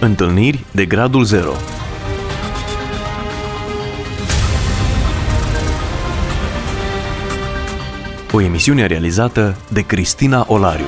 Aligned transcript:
Întâlniri 0.00 0.64
de 0.70 0.86
gradul 0.86 1.24
0 1.24 1.52
O 8.32 8.40
emisiune 8.40 8.86
realizată 8.86 9.56
de 9.72 9.86
Cristina 9.86 10.44
Olariu. 10.48 10.84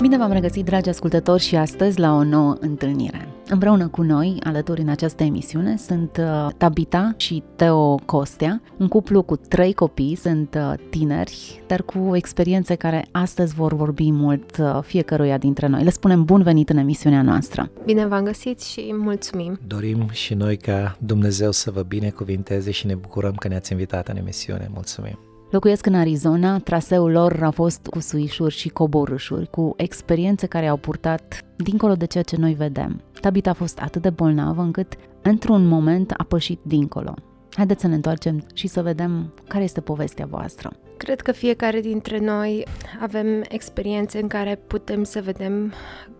Bine 0.00 0.16
v-am 0.16 0.32
regăsit, 0.32 0.64
dragi 0.64 0.88
ascultători, 0.88 1.42
și 1.42 1.56
astăzi 1.56 1.98
la 1.98 2.14
o 2.14 2.24
nouă 2.24 2.56
întâlnire. 2.60 3.31
Împreună 3.52 3.88
cu 3.88 4.02
noi, 4.02 4.36
alături 4.42 4.80
în 4.80 4.88
această 4.88 5.22
emisiune, 5.22 5.76
sunt 5.76 6.16
uh, 6.20 6.48
Tabita 6.56 7.14
și 7.16 7.42
Teo 7.56 7.94
Costea, 7.94 8.62
un 8.78 8.88
cuplu 8.88 9.22
cu 9.22 9.36
trei 9.36 9.72
copii, 9.72 10.14
sunt 10.14 10.54
uh, 10.54 10.74
tineri, 10.90 11.62
dar 11.66 11.82
cu 11.82 12.16
experiențe 12.16 12.74
care 12.74 13.06
astăzi 13.10 13.54
vor 13.54 13.72
vorbi 13.74 14.10
mult 14.10 14.56
uh, 14.56 14.78
fiecăruia 14.82 15.38
dintre 15.38 15.66
noi. 15.66 15.84
Le 15.84 15.90
spunem 15.90 16.24
bun 16.24 16.42
venit 16.42 16.68
în 16.68 16.76
emisiunea 16.76 17.22
noastră. 17.22 17.70
Bine 17.84 18.06
v-am 18.06 18.24
găsit 18.24 18.60
și 18.60 18.94
mulțumim! 18.98 19.58
Dorim 19.66 20.08
și 20.10 20.34
noi 20.34 20.56
ca 20.56 20.96
Dumnezeu 21.00 21.50
să 21.50 21.70
vă 21.70 21.82
binecuvinteze 21.82 22.70
și 22.70 22.86
ne 22.86 22.94
bucurăm 22.94 23.34
că 23.34 23.48
ne-ați 23.48 23.72
invitat 23.72 24.08
în 24.08 24.16
emisiune. 24.16 24.70
Mulțumim! 24.74 25.31
Locuiesc 25.52 25.86
în 25.86 25.94
Arizona, 25.94 26.58
traseul 26.58 27.10
lor 27.10 27.42
a 27.42 27.50
fost 27.50 27.86
cu 27.86 28.00
suișuri 28.00 28.54
și 28.54 28.68
coborâșuri, 28.68 29.50
cu 29.50 29.74
experiențe 29.76 30.46
care 30.46 30.66
au 30.66 30.76
purtat 30.76 31.44
dincolo 31.56 31.94
de 31.94 32.04
ceea 32.04 32.22
ce 32.22 32.36
noi 32.36 32.54
vedem. 32.54 33.00
Tabita 33.20 33.50
a 33.50 33.52
fost 33.52 33.78
atât 33.78 34.02
de 34.02 34.10
bolnavă 34.10 34.62
încât, 34.62 34.92
într-un 35.22 35.66
moment, 35.66 36.10
a 36.16 36.24
pășit 36.28 36.60
dincolo. 36.62 37.14
Haideți 37.50 37.80
să 37.80 37.86
ne 37.86 37.94
întoarcem 37.94 38.44
și 38.54 38.66
să 38.66 38.82
vedem 38.82 39.32
care 39.48 39.64
este 39.64 39.80
povestea 39.80 40.26
voastră. 40.30 40.72
Cred 41.02 41.20
că 41.20 41.32
fiecare 41.32 41.80
dintre 41.80 42.18
noi 42.18 42.64
avem 43.00 43.44
experiențe 43.48 44.18
în 44.18 44.28
care 44.28 44.60
putem 44.66 45.04
să 45.04 45.20
vedem 45.20 45.72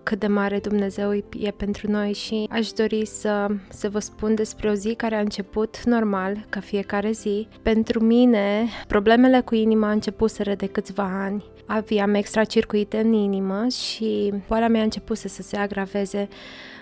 cât 0.03 0.19
de 0.19 0.27
mare 0.27 0.59
Dumnezeu 0.59 1.13
e 1.39 1.51
pentru 1.57 1.91
noi 1.91 2.13
și 2.13 2.47
aș 2.51 2.71
dori 2.71 3.07
să, 3.07 3.47
să 3.69 3.89
vă 3.89 3.99
spun 3.99 4.35
despre 4.35 4.71
o 4.71 4.73
zi 4.73 4.95
care 4.95 5.15
a 5.15 5.21
început 5.21 5.85
normal, 5.85 6.47
ca 6.49 6.61
fiecare 6.61 7.11
zi. 7.11 7.49
Pentru 7.63 8.01
mine, 8.01 8.65
problemele 8.87 9.41
cu 9.41 9.55
inima 9.55 9.87
au 9.87 9.93
începuseră 9.93 10.55
de 10.55 10.67
câțiva 10.67 11.23
ani. 11.25 11.45
Aveam 11.67 12.15
extracircuite 12.15 12.99
în 12.99 13.13
inimă 13.13 13.67
și 13.69 14.33
boala 14.49 14.69
mea 14.69 14.81
a 14.81 14.85
început 14.85 15.17
să 15.17 15.29
se 15.29 15.57
agraveze. 15.57 16.29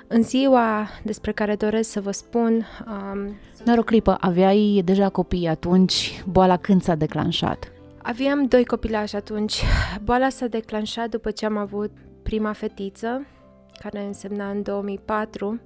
În 0.07 0.23
ziua 0.23 0.89
despre 1.03 1.33
care 1.33 1.55
doresc 1.55 1.91
să 1.91 2.01
vă 2.01 2.11
spun... 2.11 2.67
Um, 2.87 3.37
Dar 3.65 3.79
o 3.79 3.83
clipă, 3.83 4.17
aveai 4.21 4.83
deja 4.85 5.09
copii 5.09 5.49
atunci, 5.49 6.25
boala 6.31 6.57
când 6.57 6.83
s-a 6.83 6.95
declanșat? 6.95 7.73
Aveam 8.03 8.47
doi 8.47 8.65
copilași 8.65 9.17
atunci. 9.17 9.63
Boala 10.03 10.29
s-a 10.29 10.47
declanșat 10.47 11.09
după 11.09 11.31
ce 11.31 11.47
am 11.47 11.57
avut 11.57 11.91
prima 12.23 12.53
fetiță, 12.53 13.27
care 13.79 14.01
însemna 14.05 14.51
în 14.51 14.63
2004 14.63 15.61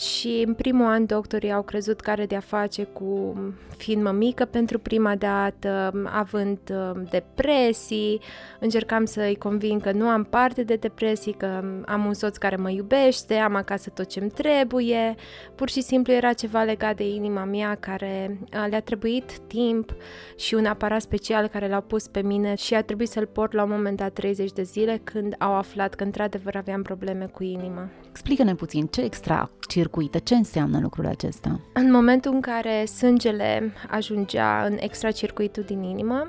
și 0.00 0.42
în 0.46 0.54
primul 0.54 0.86
an 0.86 1.06
doctorii 1.06 1.52
au 1.52 1.62
crezut 1.62 2.00
că 2.00 2.10
are 2.10 2.26
de-a 2.26 2.40
face 2.40 2.84
cu 2.84 3.36
fiind 3.76 4.02
mămică 4.02 4.44
pentru 4.44 4.78
prima 4.78 5.16
dată, 5.16 6.02
având 6.12 6.58
uh, 6.70 7.02
depresii, 7.10 8.20
încercam 8.60 9.04
să-i 9.04 9.36
convin 9.36 9.80
că 9.80 9.92
nu 9.92 10.06
am 10.06 10.24
parte 10.24 10.62
de 10.62 10.74
depresii, 10.76 11.32
că 11.32 11.64
am 11.86 12.04
un 12.04 12.14
soț 12.14 12.36
care 12.36 12.56
mă 12.56 12.70
iubește, 12.70 13.34
am 13.34 13.54
acasă 13.54 13.90
tot 13.90 14.06
ce-mi 14.06 14.30
trebuie, 14.30 15.14
pur 15.54 15.68
și 15.68 15.80
simplu 15.80 16.12
era 16.12 16.32
ceva 16.32 16.62
legat 16.62 16.96
de 16.96 17.08
inima 17.08 17.44
mea 17.44 17.74
care 17.80 18.38
uh, 18.40 18.66
le-a 18.70 18.80
trebuit 18.80 19.38
timp 19.46 19.94
și 20.36 20.54
un 20.54 20.64
aparat 20.64 21.00
special 21.00 21.48
care 21.48 21.68
l-au 21.68 21.82
pus 21.82 22.06
pe 22.06 22.22
mine 22.22 22.54
și 22.54 22.74
a 22.74 22.82
trebuit 22.82 23.08
să-l 23.08 23.26
port 23.26 23.52
la 23.52 23.62
un 23.62 23.70
moment 23.70 23.96
dat 23.96 24.12
30 24.12 24.52
de 24.52 24.62
zile 24.62 25.00
când 25.04 25.34
au 25.38 25.54
aflat 25.54 25.94
că 25.94 26.04
într-adevăr 26.04 26.56
aveam 26.56 26.82
probleme 26.82 27.26
cu 27.26 27.42
inima. 27.42 27.88
Explică-ne 28.10 28.54
puțin 28.54 28.86
ce 28.86 29.00
extra 29.00 29.50
circuită, 29.90 30.18
ce 30.18 30.34
înseamnă 30.34 30.78
lucrul 30.82 31.06
acesta? 31.06 31.60
În 31.72 31.90
momentul 31.90 32.32
în 32.32 32.40
care 32.40 32.84
sângele 32.84 33.72
ajungea 33.88 34.64
în 34.64 34.76
extracircuitul 34.80 35.62
din 35.62 35.82
inimă, 35.82 36.28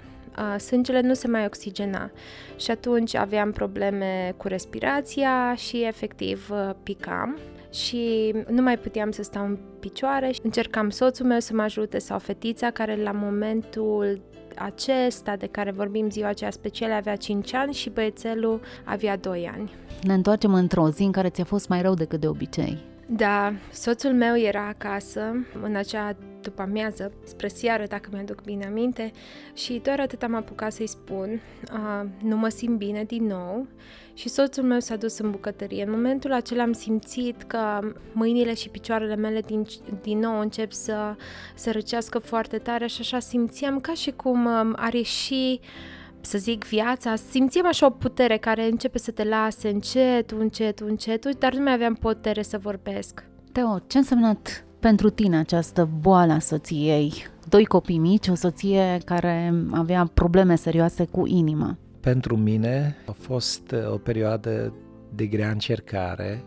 sângele 0.58 1.02
nu 1.02 1.14
se 1.14 1.28
mai 1.28 1.46
oxigena 1.46 2.12
și 2.56 2.72
atunci 2.72 3.16
aveam 3.16 3.52
probleme 3.52 4.34
cu 4.38 4.48
respirația 4.48 5.56
și 5.56 5.84
efectiv 5.84 6.50
picam 6.84 7.38
și 7.74 8.34
nu 8.50 8.62
mai 8.62 8.78
puteam 8.78 9.12
să 9.12 9.24
stau 9.24 9.46
în 9.46 9.58
picioare. 9.80 10.32
Încercam 10.44 10.90
soțul 10.90 11.26
meu 11.26 11.40
să 11.40 11.54
mă 11.54 11.62
ajute 11.62 12.00
sau 12.00 12.20
fetița 12.20 12.70
care 12.70 12.96
la 13.04 13.12
momentul 13.12 14.22
acesta 14.56 15.36
de 15.36 15.48
care 15.48 15.72
vorbim 15.72 16.10
ziua 16.10 16.28
aceea 16.28 16.52
specială 16.52 16.94
avea 16.94 17.16
5 17.16 17.54
ani 17.54 17.74
și 17.74 17.90
băiețelul 17.90 18.62
avea 18.84 19.18
2 19.18 19.52
ani. 19.56 19.72
Ne 20.04 20.14
întoarcem 20.14 20.54
într-o 20.54 20.90
zi 20.90 21.04
în 21.04 21.12
care 21.12 21.30
ți-a 21.30 21.44
fost 21.44 21.70
mai 21.70 21.82
rău 21.82 21.94
decât 21.94 22.20
de 22.20 22.28
obicei. 22.28 22.90
Da, 23.14 23.54
soțul 23.72 24.14
meu 24.14 24.38
era 24.38 24.68
acasă 24.68 25.46
în 25.62 25.76
acea 25.76 26.16
după 26.42 26.62
amiază, 26.62 27.12
spre 27.24 27.48
seară, 27.48 27.86
dacă 27.88 28.10
mi-aduc 28.14 28.44
bine 28.44 28.66
aminte, 28.66 29.12
și 29.54 29.82
doar 29.84 30.00
atât 30.00 30.24
am 30.24 30.36
apucat 30.36 30.72
să-i 30.72 30.88
spun, 30.88 31.42
uh, 31.74 32.10
nu 32.24 32.38
mă 32.38 32.50
simt 32.50 32.78
bine 32.78 33.04
din 33.04 33.26
nou 33.26 33.68
și 34.14 34.30
soțul 34.30 34.64
meu 34.64 34.80
s-a 34.80 34.96
dus 34.96 35.18
în 35.18 35.32
bucătărie. 35.32 35.84
În 35.84 35.92
momentul 35.92 36.34
acela 36.34 36.64
am 36.64 36.74
simțit 36.74 37.42
că 37.42 37.80
mâinile 38.12 38.54
și 38.54 38.70
picioarele 38.70 39.16
mele 39.16 39.40
din, 39.40 39.66
din 40.02 40.20
nou 40.20 40.40
încep 40.40 40.72
să, 40.72 41.16
să 41.56 41.72
răcească 41.72 42.20
foarte 42.20 42.58
tare 42.58 42.88
și 42.88 43.02
așa 43.02 43.20
simțeam 43.20 43.80
ca 43.80 43.94
și 43.94 44.12
cum 44.12 44.46
um, 44.46 44.74
ar 44.76 44.94
ieși 44.94 45.60
să 46.22 46.38
zic, 46.38 46.66
viața, 46.66 47.16
simțeam 47.16 47.68
așa 47.68 47.86
o 47.86 47.90
putere 47.90 48.38
care 48.38 48.66
începe 48.66 48.98
să 48.98 49.12
te 49.12 49.24
lase 49.24 49.70
încet, 49.70 50.32
încet, 50.32 50.80
încet, 50.80 51.40
dar 51.40 51.54
nu 51.54 51.64
mai 51.64 51.74
aveam 51.74 51.94
putere 51.94 52.42
să 52.42 52.58
vorbesc. 52.58 53.24
Teo, 53.52 53.80
ce 53.88 53.98
a 53.98 54.00
însemnat 54.00 54.66
pentru 54.80 55.10
tine 55.10 55.38
această 55.38 55.90
boală 56.00 56.34
a 56.34 56.40
soției? 56.40 57.14
Doi 57.50 57.66
copii 57.66 57.98
mici, 57.98 58.28
o 58.28 58.36
soție 58.36 58.98
care 59.06 59.54
avea 59.72 60.12
probleme 60.14 60.56
serioase 60.56 61.06
cu 61.06 61.28
inima. 61.28 61.78
Pentru 62.00 62.38
mine 62.38 62.96
a 63.08 63.12
fost 63.12 63.72
uh, 63.72 63.94
o 63.94 63.98
perioadă 63.98 64.74
de 65.16 65.26
grea 65.26 65.50
încercare. 65.50 66.44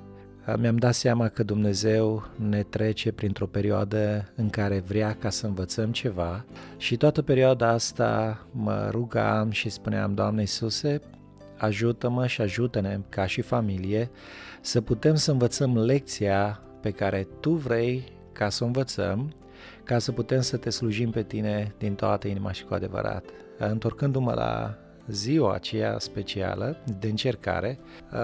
Uh, 0.47 0.55
mi-am 0.59 0.77
dat 0.77 0.94
seama 0.94 1.28
că 1.28 1.43
Dumnezeu 1.43 2.27
ne 2.49 2.62
trece 2.62 3.12
printr-o 3.12 3.47
perioadă 3.47 4.32
în 4.37 4.50
care 4.50 4.78
vrea 4.87 5.16
ca 5.21 5.31
să 5.31 5.47
învățăm 5.47 5.93
ceva 5.93 6.44
și 6.77 6.97
toată 6.97 7.22
perioada 7.22 7.69
asta 7.69 8.41
mă 8.50 8.88
rugam 8.91 9.50
și 9.50 9.69
spuneam, 9.69 10.15
Doamne 10.15 10.41
Iisuse, 10.41 11.00
ajută-mă 11.56 12.27
și 12.27 12.41
ajută-ne 12.41 13.00
ca 13.09 13.27
și 13.27 13.41
familie 13.41 14.10
să 14.60 14.81
putem 14.81 15.15
să 15.15 15.31
învățăm 15.31 15.78
lecția 15.78 16.60
pe 16.81 16.91
care 16.91 17.28
Tu 17.41 17.50
vrei 17.50 18.12
ca 18.33 18.49
să 18.49 18.62
o 18.62 18.66
învățăm, 18.66 19.34
ca 19.84 19.99
să 19.99 20.12
putem 20.12 20.41
să 20.41 20.56
te 20.56 20.71
slujim 20.71 21.10
pe 21.10 21.22
tine 21.22 21.75
din 21.78 21.94
toată 21.94 22.28
inima 22.28 22.53
și 22.53 22.65
cu 22.65 22.75
adevărat. 22.75 23.25
Întorcându-mă 23.59 24.33
la 24.33 24.78
ziua 25.09 25.54
aceea 25.54 25.98
specială 25.98 26.76
de 26.98 27.09
încercare, 27.09 27.78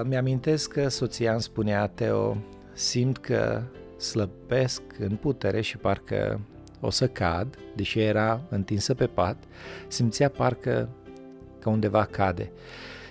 mi-amintesc 0.04 0.72
că 0.72 0.88
soția 0.88 1.32
îmi 1.32 1.40
spunea, 1.40 1.86
Teo, 1.86 2.36
simt 2.72 3.18
că 3.18 3.62
slăbesc 3.98 4.82
în 4.98 5.16
putere 5.16 5.60
și 5.60 5.76
parcă 5.76 6.40
o 6.80 6.90
să 6.90 7.06
cad, 7.06 7.58
deși 7.76 8.00
era 8.00 8.40
întinsă 8.48 8.94
pe 8.94 9.06
pat, 9.06 9.36
simțea 9.88 10.28
parcă 10.28 10.88
că 11.58 11.68
undeva 11.68 12.04
cade. 12.04 12.52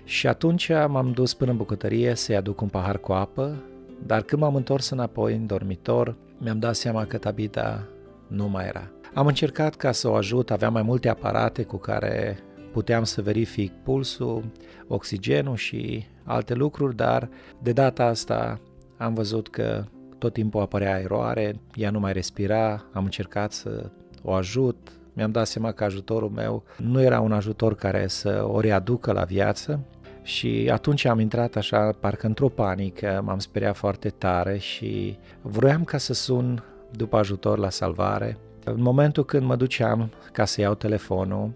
Și 0.04 0.28
atunci 0.28 0.70
m-am 0.88 1.12
dus 1.12 1.34
până 1.34 1.52
în 1.52 1.58
bucătărie 1.58 2.16
să-i 2.16 2.36
aduc 2.36 2.62
un 2.62 2.68
pahar 2.68 2.98
cu 2.98 3.12
apă, 3.12 3.64
dar 4.06 4.22
când 4.22 4.42
m-am 4.42 4.56
întors 4.56 4.90
înapoi 4.90 5.36
în 5.36 5.46
dormitor, 5.46 6.16
mi-am 6.38 6.60
dat 6.60 6.76
seama 6.76 7.06
că 7.06 7.18
Tabita 7.18 7.88
nu 8.28 8.48
mai 8.48 8.68
era. 8.68 8.92
Am 9.14 9.28
încercat 9.28 9.76
ca 9.76 9.92
să 9.92 10.10
o 10.10 10.16
ajut, 10.16 10.52
aveam 10.52 10.74
mai 10.74 10.82
multe 10.82 11.10
aparate 11.10 11.64
cu 11.64 11.78
care 11.78 12.40
puteam 12.72 13.04
să 13.04 13.22
verific 13.22 13.72
pulsul, 13.84 14.44
oxigenul 14.88 15.56
și 15.56 16.06
alte 16.24 16.54
lucruri, 16.54 16.96
dar 16.96 17.30
de 17.62 17.72
data 17.72 18.04
asta 18.04 18.60
am 18.98 19.14
văzut 19.14 19.50
că 19.50 19.84
tot 20.18 20.34
timpul 20.34 20.62
apărea 20.62 21.00
eroare, 21.00 21.60
ea 21.76 21.92
nu 21.92 22.00
mai 22.00 22.14
respira, 22.14 22.86
am 22.94 23.04
încercat 23.04 23.52
să 23.52 23.90
o 24.24 24.34
ajut, 24.34 24.92
mi-am 25.14 25.32
dat 25.32 25.48
seama 25.48 25.72
că 25.72 25.84
ajutorul 25.84 26.30
meu 26.30 26.64
nu 26.78 27.02
era 27.02 27.20
un 27.20 27.32
ajutor 27.32 27.76
care 27.76 28.08
să 28.08 28.48
o 28.52 28.60
readucă 28.60 29.12
la 29.12 29.24
viață 29.24 29.80
și 30.24 30.70
atunci 30.72 31.06
am 31.06 31.20
intrat 31.20 31.56
așa, 31.56 31.92
parcă 32.00 32.28
într-o 32.28 32.50
panică, 32.50 33.22
m-am 33.26 33.40
speriat 33.40 33.76
foarte 33.76 34.10
tare 34.10 34.58
și 34.58 35.18
vroiam 35.42 35.84
ca 35.84 35.98
să 35.98 36.14
sun 36.14 36.64
după 36.92 37.18
ajutor 37.18 37.58
la 37.58 37.70
salvare. 37.70 38.38
În 38.64 38.82
momentul 38.82 39.26
când 39.26 39.44
mă 39.44 39.56
duceam 39.56 40.12
ca 40.32 40.46
să 40.46 40.62
iau 40.62 40.74
telefonul, 40.74 41.52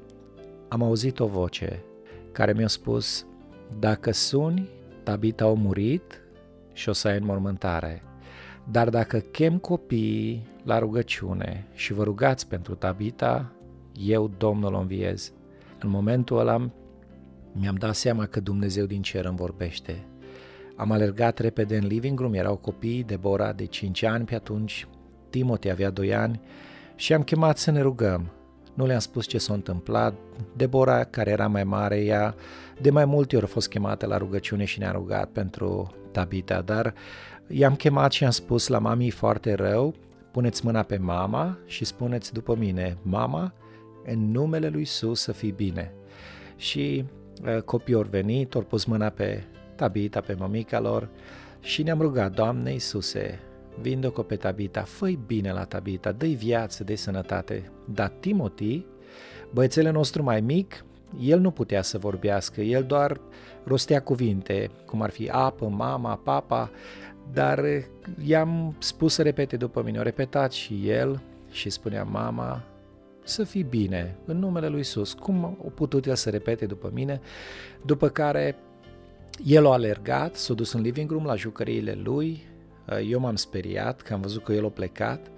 am 0.73 0.83
auzit 0.83 1.19
o 1.19 1.25
voce 1.25 1.83
care 2.31 2.53
mi-a 2.53 2.67
spus, 2.67 3.25
dacă 3.79 4.11
suni, 4.11 4.69
Tabita 5.03 5.45
a 5.45 5.53
murit 5.53 6.21
și 6.71 6.89
o 6.89 6.93
să 6.93 7.07
ai 7.07 7.17
înmormântare. 7.17 8.03
Dar 8.71 8.89
dacă 8.89 9.17
chem 9.17 9.57
copiii 9.57 10.47
la 10.63 10.79
rugăciune 10.79 11.67
și 11.73 11.93
vă 11.93 12.03
rugați 12.03 12.47
pentru 12.47 12.75
Tabita, 12.75 13.51
eu, 13.99 14.31
Domnul, 14.37 14.73
o 14.73 14.79
înviez. 14.79 15.33
În 15.79 15.89
momentul 15.89 16.39
ăla 16.39 16.69
mi-am 17.51 17.75
dat 17.75 17.95
seama 17.95 18.25
că 18.25 18.39
Dumnezeu 18.39 18.85
din 18.85 19.01
cer 19.01 19.25
îmi 19.25 19.37
vorbește. 19.37 20.05
Am 20.75 20.91
alergat 20.91 21.39
repede 21.39 21.77
în 21.77 21.87
living 21.87 22.19
room, 22.19 22.33
erau 22.33 22.55
copii, 22.55 23.03
Deborah 23.03 23.55
de 23.55 23.65
5 23.65 24.03
ani 24.03 24.25
pe 24.25 24.35
atunci, 24.35 24.87
Timothy 25.29 25.69
avea 25.69 25.89
2 25.89 26.15
ani 26.15 26.41
și 26.95 27.13
am 27.13 27.23
chemat 27.23 27.57
să 27.57 27.71
ne 27.71 27.81
rugăm. 27.81 28.31
Nu 28.73 28.85
le-am 28.85 28.99
spus 28.99 29.25
ce 29.25 29.37
s-a 29.37 29.53
întâmplat. 29.53 30.13
Deborah, 30.55 31.05
care 31.09 31.31
era 31.31 31.47
mai 31.47 31.63
mare, 31.63 32.03
ea 32.03 32.35
de 32.81 32.89
mai 32.89 33.05
multe 33.05 33.35
ori 33.35 33.45
a 33.45 33.47
fost 33.47 33.69
chemată 33.69 34.05
la 34.05 34.17
rugăciune 34.17 34.65
și 34.65 34.79
ne-a 34.79 34.91
rugat 34.91 35.29
pentru 35.29 35.93
Tabita, 36.11 36.61
dar 36.61 36.93
i-am 37.47 37.75
chemat 37.75 38.11
și 38.11 38.23
am 38.23 38.31
spus 38.31 38.67
la 38.67 38.79
mami 38.79 39.09
foarte 39.09 39.53
rău, 39.53 39.95
puneți 40.31 40.65
mâna 40.65 40.83
pe 40.83 40.97
mama 40.97 41.57
și 41.65 41.85
spuneți 41.85 42.33
după 42.33 42.55
mine, 42.55 42.97
mama, 43.01 43.53
în 44.05 44.31
numele 44.31 44.67
lui 44.67 44.81
Isus 44.81 45.21
să 45.21 45.31
fii 45.31 45.51
bine. 45.51 45.93
Și 46.55 47.05
uh, 47.45 47.61
copiii 47.61 47.95
au 47.95 48.05
venit, 48.09 48.55
au 48.55 48.61
pus 48.61 48.85
mâna 48.85 49.09
pe 49.09 49.43
Tabita, 49.75 50.21
pe 50.21 50.33
mămica 50.33 50.79
lor 50.79 51.09
și 51.59 51.83
ne-am 51.83 52.01
rugat, 52.01 52.31
Doamne 52.31 52.71
Iisuse, 52.71 53.39
vindecă 53.81 54.21
pe 54.21 54.35
Tabita, 54.35 54.81
fă 54.81 55.09
bine 55.25 55.51
la 55.51 55.63
Tabita, 55.63 56.11
dă-i 56.11 56.35
viață, 56.35 56.83
de 56.83 56.95
sănătate. 56.95 57.71
Dar 57.85 58.11
Timothy, 58.19 58.85
băiețele 59.51 59.89
nostru 59.89 60.23
mai 60.23 60.41
mic, 60.41 60.85
el 61.19 61.39
nu 61.39 61.51
putea 61.51 61.81
să 61.81 61.97
vorbească, 61.97 62.61
el 62.61 62.83
doar 62.83 63.19
rostea 63.63 64.01
cuvinte, 64.01 64.69
cum 64.85 65.01
ar 65.01 65.09
fi 65.09 65.29
apă, 65.29 65.67
mama, 65.67 66.15
papa, 66.15 66.71
dar 67.33 67.63
i-am 68.25 68.75
spus 68.79 69.13
să 69.13 69.21
repete 69.21 69.57
după 69.57 69.81
mine, 69.81 69.99
o 69.99 70.01
repetat 70.01 70.51
și 70.51 70.89
el 70.89 71.21
și 71.51 71.69
spunea 71.69 72.03
mama, 72.03 72.63
să 73.23 73.43
fii 73.43 73.63
bine, 73.63 74.15
în 74.25 74.39
numele 74.39 74.67
lui 74.67 74.79
Isus. 74.79 75.13
Cum 75.13 75.45
a 75.45 75.71
putut 75.75 76.05
el 76.05 76.15
să 76.15 76.29
repete 76.29 76.65
după 76.65 76.91
mine? 76.93 77.21
După 77.85 78.07
care 78.09 78.55
el 79.45 79.65
a 79.65 79.71
alergat, 79.71 80.35
s-a 80.35 80.53
dus 80.53 80.73
în 80.73 80.81
living 80.81 81.11
room 81.11 81.25
la 81.25 81.35
jucăriile 81.35 81.99
lui, 82.03 82.43
eu 83.03 83.19
m-am 83.19 83.35
speriat 83.35 84.01
că 84.01 84.13
am 84.13 84.21
văzut 84.21 84.43
că 84.43 84.53
el 84.53 84.65
a 84.65 84.69
plecat 84.69 85.31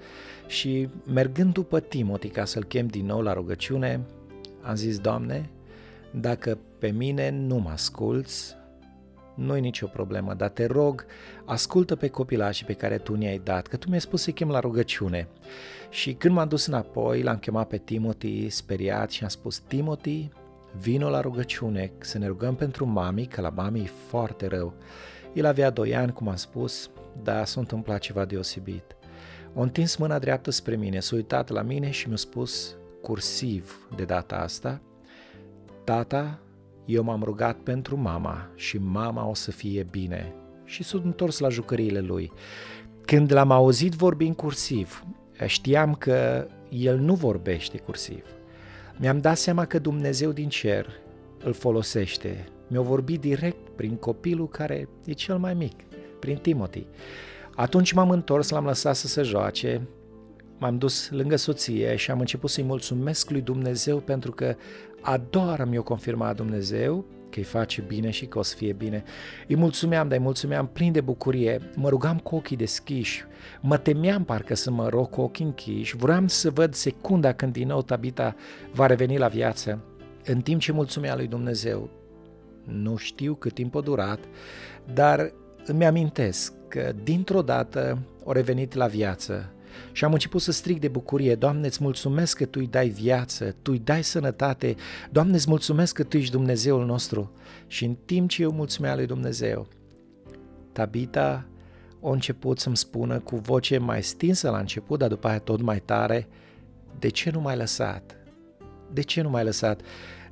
și 0.48 0.90
mergând 1.14 1.54
după 1.54 1.80
Timothy 1.80 2.28
ca 2.28 2.46
să-l 2.46 2.64
chem 2.64 2.88
din 2.88 3.06
nou 3.06 3.22
la 3.22 3.34
rugăciune, 3.34 4.02
am 4.62 4.76
zis, 4.76 5.00
Doamne, 5.00 5.50
dacă 6.12 6.58
pe 6.80 6.88
mine 6.88 7.30
nu 7.30 7.56
mă 7.56 7.70
asculți, 7.70 8.56
nu 9.36 9.56
e 9.56 9.60
nicio 9.60 9.88
problemă, 9.88 10.34
dar 10.34 10.50
te 10.50 10.66
rog, 10.66 11.06
ascultă 11.46 11.96
pe 11.96 12.08
copilașii 12.08 12.66
pe 12.66 12.74
care 12.74 12.98
tu 12.98 13.16
ne-ai 13.16 13.42
dat, 13.44 13.68
că 13.68 13.78
tu 13.78 13.88
mi-ai 13.88 14.02
spus 14.02 14.22
să-i 14.22 14.34
chem 14.34 14.50
la 14.50 14.60
rugăciune. 14.60 15.28
Și 15.90 16.14
când 16.14 16.34
m-am 16.34 16.48
dus 16.48 16.66
înapoi, 16.66 17.22
l-am 17.22 17.38
chemat 17.38 17.68
pe 17.68 17.78
Timothy, 17.78 18.50
speriat, 18.50 19.12
și 19.12 19.24
am 19.24 19.30
spus, 19.30 19.60
Timothy, 19.60 20.30
vino 20.80 21.10
la 21.10 21.22
rugăciune, 21.22 21.92
să 21.98 22.18
ne 22.18 22.28
rugăm 22.28 22.56
pentru 22.56 22.86
mami, 22.86 23.26
că 23.26 23.42
la 23.42 23.50
mami 23.50 23.80
e 23.80 23.90
foarte 24.08 24.48
rău. 24.48 24.74
El 25.34 25.46
avea 25.46 25.70
doi 25.70 25.96
ani, 25.96 26.14
cum 26.14 26.28
am 26.28 26.36
spus, 26.36 26.90
dar 27.24 27.46
s-a 27.46 27.60
întâmplat 27.60 28.00
ceva 28.00 28.26
deosebit. 28.26 28.96
O 29.54 29.62
întins 29.62 29.96
mâna 29.96 30.20
dreaptă 30.20 30.52
spre 30.52 30.76
mine, 30.76 31.00
s-a 31.00 31.16
uitat 31.16 31.50
la 31.50 31.62
mine 31.62 31.90
și 31.90 32.08
mi-a 32.08 32.18
spus, 32.18 32.76
cursiv 33.02 33.88
de 33.96 34.04
data 34.04 34.36
asta, 34.36 34.82
Tata, 35.86 36.40
eu 36.86 37.04
m-am 37.04 37.24
rugat 37.24 37.58
pentru 37.58 37.98
mama 37.98 38.48
și 38.56 38.78
mama 38.78 39.28
o 39.28 39.34
să 39.34 39.52
fie 39.52 39.88
bine. 39.92 40.34
Și 40.64 40.84
s-a 40.84 41.02
întors 41.04 41.40
la 41.40 41.50
jucăriile 41.50 42.00
lui. 42.00 42.32
Când 43.02 43.32
l-am 43.32 43.52
auzit 43.52 43.94
vorbind 43.94 44.36
cursiv, 44.36 45.04
știam 45.46 45.94
că 45.94 46.48
el 46.70 46.98
nu 46.98 47.14
vorbește 47.14 47.78
cursiv. 47.78 48.26
Mi-am 48.98 49.20
dat 49.20 49.38
seama 49.38 49.66
că 49.66 49.80
Dumnezeu 49.80 50.32
din 50.32 50.50
cer 50.50 50.90
îl 51.44 51.54
folosește. 51.54 52.48
Mi-a 52.68 52.82
vorbit 52.82 53.20
direct 53.20 53.70
prin 53.70 53.96
copilul 53.96 54.48
care 54.48 54.90
e 55.06 55.12
cel 55.12 55.38
mai 55.38 55.54
mic, 55.54 55.80
prin 56.20 56.38
Timothy. 56.38 56.86
Atunci 57.56 57.92
m-am 57.92 58.10
întors, 58.10 58.50
l-am 58.50 58.66
lăsat 58.66 58.96
să 58.96 59.08
se 59.08 59.22
joace, 59.22 59.88
m-am 60.58 60.78
dus 60.78 61.10
lângă 61.10 61.36
soție 61.36 61.96
și 61.96 62.12
am 62.12 62.20
început 62.20 62.50
să-i 62.50 62.64
mulțumesc 62.64 63.30
lui 63.30 63.42
Dumnezeu 63.42 63.98
pentru 63.98 64.32
că 64.32 64.56
a 65.02 65.18
doua 65.30 65.48
oară 65.48 65.66
mi-a 65.66 65.82
confirmat 65.82 66.36
Dumnezeu 66.36 67.06
că 67.30 67.42
îi 67.42 67.44
face 67.44 67.82
bine 67.82 68.10
și 68.10 68.26
că 68.26 68.38
o 68.38 68.42
să 68.42 68.56
fie 68.56 68.74
bine. 68.74 69.04
Îi 69.48 69.56
mulțumeam, 69.56 70.08
dar 70.08 70.18
îi 70.18 70.24
mulțumeam 70.24 70.68
plin 70.68 70.92
de 70.92 71.02
bucurie. 71.02 71.62
Mă 71.76 71.90
rugam 71.90 72.18
cu 72.18 72.36
ochii 72.36 72.56
deschiși. 72.58 73.24
Mă 73.62 73.78
temeam 73.78 74.24
parcă 74.24 74.56
să 74.56 74.72
mă 74.72 74.90
rog 74.90 75.10
cu 75.10 75.22
ochii 75.22 75.46
închiși. 75.46 75.96
Vreau 75.96 76.28
să 76.28 76.50
văd 76.50 76.74
secunda 76.74 77.34
când 77.34 77.54
din 77.54 77.68
nou 77.68 77.82
Tabita 77.82 78.36
va 78.74 78.86
reveni 78.86 79.18
la 79.18 79.28
viață. 79.28 79.84
În 80.26 80.42
timp 80.42 80.62
ce 80.62 80.72
mulțumea 80.72 81.16
lui 81.16 81.28
Dumnezeu, 81.28 81.90
nu 82.64 82.96
știu 82.96 83.34
cât 83.34 83.54
timp 83.54 83.76
a 83.76 83.82
durat, 83.82 84.20
dar 84.94 85.34
îmi 85.66 85.86
amintesc 85.86 86.54
că 86.68 86.94
dintr-o 87.04 87.42
dată 87.42 87.98
a 88.26 88.32
revenit 88.32 88.74
la 88.74 88.88
viață 88.88 89.50
și 89.92 90.04
am 90.04 90.14
început 90.14 90.42
să 90.42 90.52
strig 90.52 90.80
de 90.80 90.88
bucurie, 90.88 91.36
Doamne, 91.36 91.68
îți 91.68 91.84
mulțumesc 91.84 92.38
că 92.38 92.46
Tu 92.46 92.60
îi 92.62 92.68
dai 92.68 92.88
viață, 92.88 93.56
Tu 93.62 93.72
îi 93.72 93.80
dai 93.80 94.04
sănătate, 94.04 94.76
Doamne, 95.12 95.36
îți 95.36 95.50
mulțumesc 95.50 95.96
că 95.96 96.04
Tu 96.04 96.18
ești 96.18 96.32
Dumnezeul 96.32 96.86
nostru. 96.86 97.32
Și 97.68 97.86
în 97.86 97.96
timp 98.06 98.30
ce 98.30 98.42
eu 98.42 98.52
mulțumea 98.52 98.96
lui 98.96 99.06
Dumnezeu, 99.06 99.68
Tabita 100.72 101.46
a 102.02 102.12
început 102.12 102.60
să-mi 102.60 102.78
spună 102.78 103.20
cu 103.20 103.36
voce 103.36 103.78
mai 103.78 104.04
stinsă 104.04 104.50
la 104.50 104.58
început, 104.58 105.00
dar 105.00 105.10
după 105.10 105.28
aia 105.28 105.40
tot 105.40 105.62
mai 105.62 105.80
tare, 105.80 106.28
de 107.00 107.10
ce 107.10 107.32
nu 107.32 107.40
m-ai 107.40 107.58
lăsat? 107.58 108.18
De 108.94 109.02
ce 109.02 109.22
nu 109.22 109.30
m-ai 109.30 109.44
lăsat? 109.44 109.82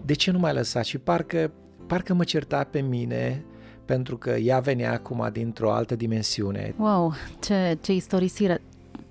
De 0.06 0.14
ce 0.14 0.32
nu 0.32 0.40
m-ai 0.40 0.54
lăsat? 0.54 0.86
Și 0.86 0.98
parcă, 0.98 1.52
parcă 1.88 2.14
mă 2.14 2.24
certa 2.24 2.64
pe 2.64 2.80
mine 2.80 3.46
pentru 3.86 4.18
că 4.18 4.30
ea 4.30 4.60
venea 4.60 4.92
acum 4.92 5.30
dintr-o 5.32 5.72
altă 5.72 5.96
dimensiune. 5.96 6.74
Wow, 6.78 7.14
ce, 7.40 7.78
ce 7.82 7.94
istorisire! 7.94 8.62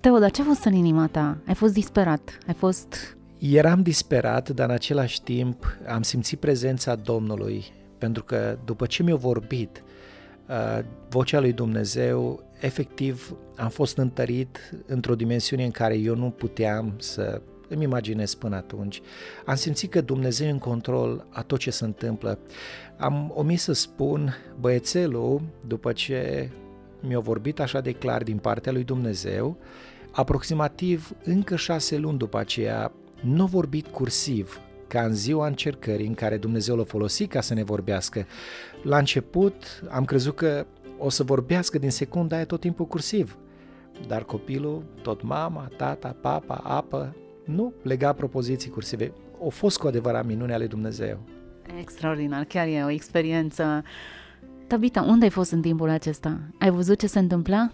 Teo, 0.01 0.19
dar 0.19 0.31
ce 0.31 0.41
a 0.41 0.45
fost 0.45 0.65
în 0.65 0.73
inima 0.73 1.07
ta? 1.07 1.37
Ai 1.47 1.55
fost 1.55 1.73
disperat? 1.73 2.39
Ai 2.47 2.55
fost... 2.55 3.17
Eram 3.39 3.83
disperat, 3.83 4.49
dar 4.49 4.69
în 4.69 4.75
același 4.75 5.23
timp 5.23 5.77
am 5.87 6.03
simțit 6.03 6.39
prezența 6.39 6.95
Domnului, 6.95 7.65
pentru 7.99 8.25
că 8.25 8.59
după 8.65 8.87
ce 8.87 9.03
mi-a 9.03 9.15
vorbit 9.15 9.83
uh, 10.49 10.85
vocea 11.09 11.41
lui 11.41 11.53
Dumnezeu, 11.53 12.43
efectiv 12.61 13.37
am 13.57 13.69
fost 13.69 13.97
întărit 13.97 14.75
într-o 14.87 15.14
dimensiune 15.14 15.64
în 15.64 15.71
care 15.71 15.95
eu 15.95 16.14
nu 16.14 16.31
puteam 16.31 16.95
să 16.99 17.41
îmi 17.73 17.85
imaginez 17.85 18.35
până 18.35 18.57
atunci. 18.57 19.00
Am 19.47 19.55
simțit 19.55 19.91
că 19.91 20.00
Dumnezeu 20.00 20.47
e 20.47 20.50
în 20.50 20.59
control 20.59 21.26
a 21.31 21.43
tot 21.43 21.59
ce 21.59 21.71
se 21.71 21.85
întâmplă. 21.85 22.38
Am 22.97 23.33
omis 23.35 23.62
să 23.62 23.73
spun, 23.73 24.35
băiețelul, 24.61 25.43
după 25.67 25.93
ce 25.93 26.50
mi-a 27.00 27.19
vorbit 27.19 27.61
așa 27.61 27.81
de 27.81 27.93
clar 27.93 28.23
din 28.23 28.37
partea 28.37 28.73
lui 28.73 28.85
Dumnezeu, 28.85 29.59
Aproximativ 30.12 31.12
încă 31.25 31.57
șase 31.57 31.97
luni 31.97 32.19
după 32.19 32.38
aceea, 32.38 32.93
nu 33.23 33.47
vorbit 33.47 33.87
cursiv, 33.87 34.61
ca 34.88 35.02
în 35.02 35.14
ziua 35.14 35.47
încercării 35.47 36.07
în 36.07 36.14
care 36.14 36.37
Dumnezeu 36.37 36.76
l-a 36.76 36.85
folosit 36.85 37.31
ca 37.31 37.41
să 37.41 37.55
ne 37.55 37.62
vorbească. 37.62 38.26
La 38.83 38.99
început 38.99 39.83
am 39.91 40.05
crezut 40.05 40.37
că 40.37 40.67
o 40.99 41.09
să 41.09 41.23
vorbească 41.23 41.79
din 41.79 41.91
secunda 41.91 42.37
aia 42.37 42.47
tot 42.47 42.61
timpul 42.61 42.87
cursiv, 42.87 43.37
dar 44.07 44.25
copilul, 44.25 44.85
tot 45.02 45.23
mama, 45.23 45.71
tata, 45.76 46.17
papa, 46.21 46.55
apă, 46.55 47.17
nu 47.44 47.72
lega 47.82 48.12
propoziții 48.12 48.70
cursive. 48.70 49.12
O 49.38 49.49
fost 49.49 49.78
cu 49.78 49.87
adevărat 49.87 50.26
minunea 50.26 50.58
lui 50.58 50.68
Dumnezeu. 50.68 51.18
Extraordinar, 51.80 52.44
chiar 52.44 52.66
e 52.66 52.82
o 52.84 52.90
experiență. 52.90 53.82
Tabita, 54.66 55.02
unde 55.02 55.25
ai 55.25 55.30
fost 55.30 55.52
în 55.52 55.61
timpul 55.61 55.88
acesta? 55.88 56.38
Ai 56.58 56.70
văzut 56.70 56.99
ce 56.99 57.06
se 57.06 57.18
întâmpla? 57.18 57.70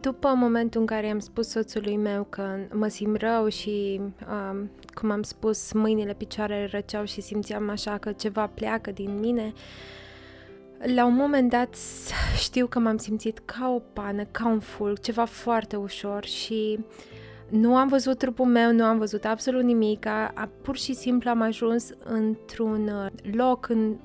După 0.00 0.32
momentul 0.36 0.80
în 0.80 0.86
care 0.86 1.10
am 1.10 1.18
spus 1.18 1.48
soțului 1.48 1.96
meu 1.96 2.26
că 2.28 2.42
mă 2.72 2.88
simt 2.88 3.16
rău 3.16 3.48
și, 3.48 4.00
um, 4.00 4.70
cum 4.94 5.10
am 5.10 5.22
spus, 5.22 5.72
mâinile, 5.72 6.14
picioarele 6.14 6.68
răceau 6.72 7.04
și 7.04 7.20
simțeam 7.20 7.70
așa 7.70 7.98
că 7.98 8.12
ceva 8.12 8.46
pleacă 8.46 8.90
din 8.90 9.18
mine, 9.20 9.52
la 10.94 11.04
un 11.04 11.14
moment 11.14 11.50
dat 11.50 11.76
știu 12.36 12.66
că 12.66 12.78
m-am 12.78 12.96
simțit 12.96 13.38
ca 13.38 13.72
o 13.74 13.78
pană, 13.78 14.24
ca 14.30 14.48
un 14.48 14.60
fulg, 14.60 15.00
ceva 15.00 15.24
foarte 15.24 15.76
ușor 15.76 16.24
și 16.24 16.78
nu 17.54 17.76
am 17.76 17.88
văzut 17.88 18.18
trupul 18.18 18.46
meu, 18.46 18.72
nu 18.72 18.84
am 18.84 18.98
văzut 18.98 19.24
absolut 19.24 19.62
nimic, 19.62 20.06
a, 20.06 20.30
a, 20.34 20.48
pur 20.62 20.76
și 20.76 20.94
simplu 20.94 21.30
am 21.30 21.40
ajuns 21.40 21.90
într-un 22.04 22.88
uh, 22.88 23.34
loc 23.34 23.68
în, 23.68 23.96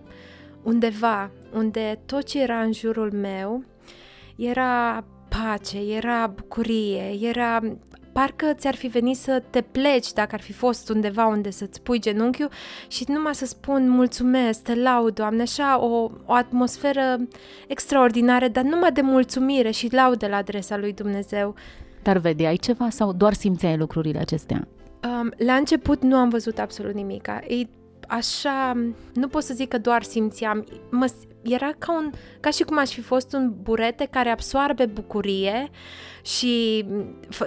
undeva 0.63 1.31
unde 1.53 1.99
tot 2.05 2.23
ce 2.23 2.41
era 2.41 2.61
în 2.61 2.73
jurul 2.73 3.11
meu 3.11 3.63
era 4.35 5.03
pace, 5.29 5.77
era 5.95 6.27
bucurie, 6.27 7.17
era 7.21 7.59
parcă 8.11 8.53
ți-ar 8.53 8.75
fi 8.75 8.87
venit 8.87 9.17
să 9.17 9.43
te 9.49 9.61
pleci 9.61 10.13
dacă 10.13 10.35
ar 10.35 10.41
fi 10.41 10.53
fost 10.53 10.89
undeva 10.89 11.25
unde 11.25 11.49
să-ți 11.49 11.81
pui 11.81 11.99
genunchiul 11.99 12.49
și 12.87 13.05
numai 13.07 13.35
să 13.35 13.45
spun 13.45 13.89
mulțumesc, 13.89 14.61
te 14.61 14.75
laud, 14.75 15.13
Doamne, 15.13 15.41
așa 15.41 15.79
o, 15.81 16.11
o 16.25 16.33
atmosferă 16.33 17.17
extraordinară, 17.67 18.47
dar 18.47 18.63
numai 18.63 18.91
de 18.91 19.01
mulțumire 19.01 19.71
și 19.71 19.93
laudă 19.93 20.27
la 20.27 20.35
adresa 20.35 20.77
lui 20.77 20.93
Dumnezeu. 20.93 21.55
Dar 22.03 22.17
vedeai 22.17 22.55
ceva 22.55 22.89
sau 22.89 23.13
doar 23.13 23.33
simțeai 23.33 23.77
lucrurile 23.77 24.19
acestea? 24.19 24.67
Um, 25.03 25.31
la 25.37 25.53
început 25.53 26.01
nu 26.03 26.15
am 26.15 26.29
văzut 26.29 26.59
absolut 26.59 26.93
nimic. 26.93 27.27
E 27.47 27.67
așa, 28.07 28.73
nu 29.13 29.27
pot 29.27 29.43
să 29.43 29.53
zic 29.53 29.67
că 29.67 29.77
doar 29.77 30.03
simțeam, 30.03 30.65
mă, 30.89 31.07
era 31.41 31.71
ca, 31.77 31.93
un, 31.93 32.11
ca 32.39 32.49
și 32.49 32.63
cum 32.63 32.77
aș 32.77 32.89
fi 32.93 33.01
fost 33.01 33.33
un 33.33 33.53
burete 33.61 34.07
care 34.11 34.29
absoarbe 34.29 34.85
bucurie 34.85 35.69
și 36.21 36.85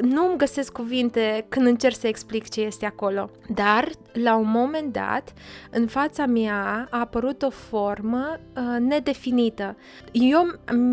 nu 0.03 0.29
îmi 0.29 0.37
găsesc 0.37 0.73
cuvinte 0.73 1.47
când 1.49 1.67
încerc 1.67 1.95
să 1.95 2.07
explic 2.07 2.49
ce 2.49 2.61
este 2.61 2.87
acolo. 2.87 3.31
Dar, 3.55 3.89
la 4.13 4.37
un 4.37 4.51
moment 4.51 4.93
dat, 4.93 5.33
în 5.71 5.87
fața 5.87 6.27
mea 6.27 6.89
a 6.91 6.99
apărut 6.99 7.43
o 7.43 7.51
formă 7.51 8.39
uh, 8.57 8.81
nedefinită. 8.81 9.77
Eu 10.13 10.47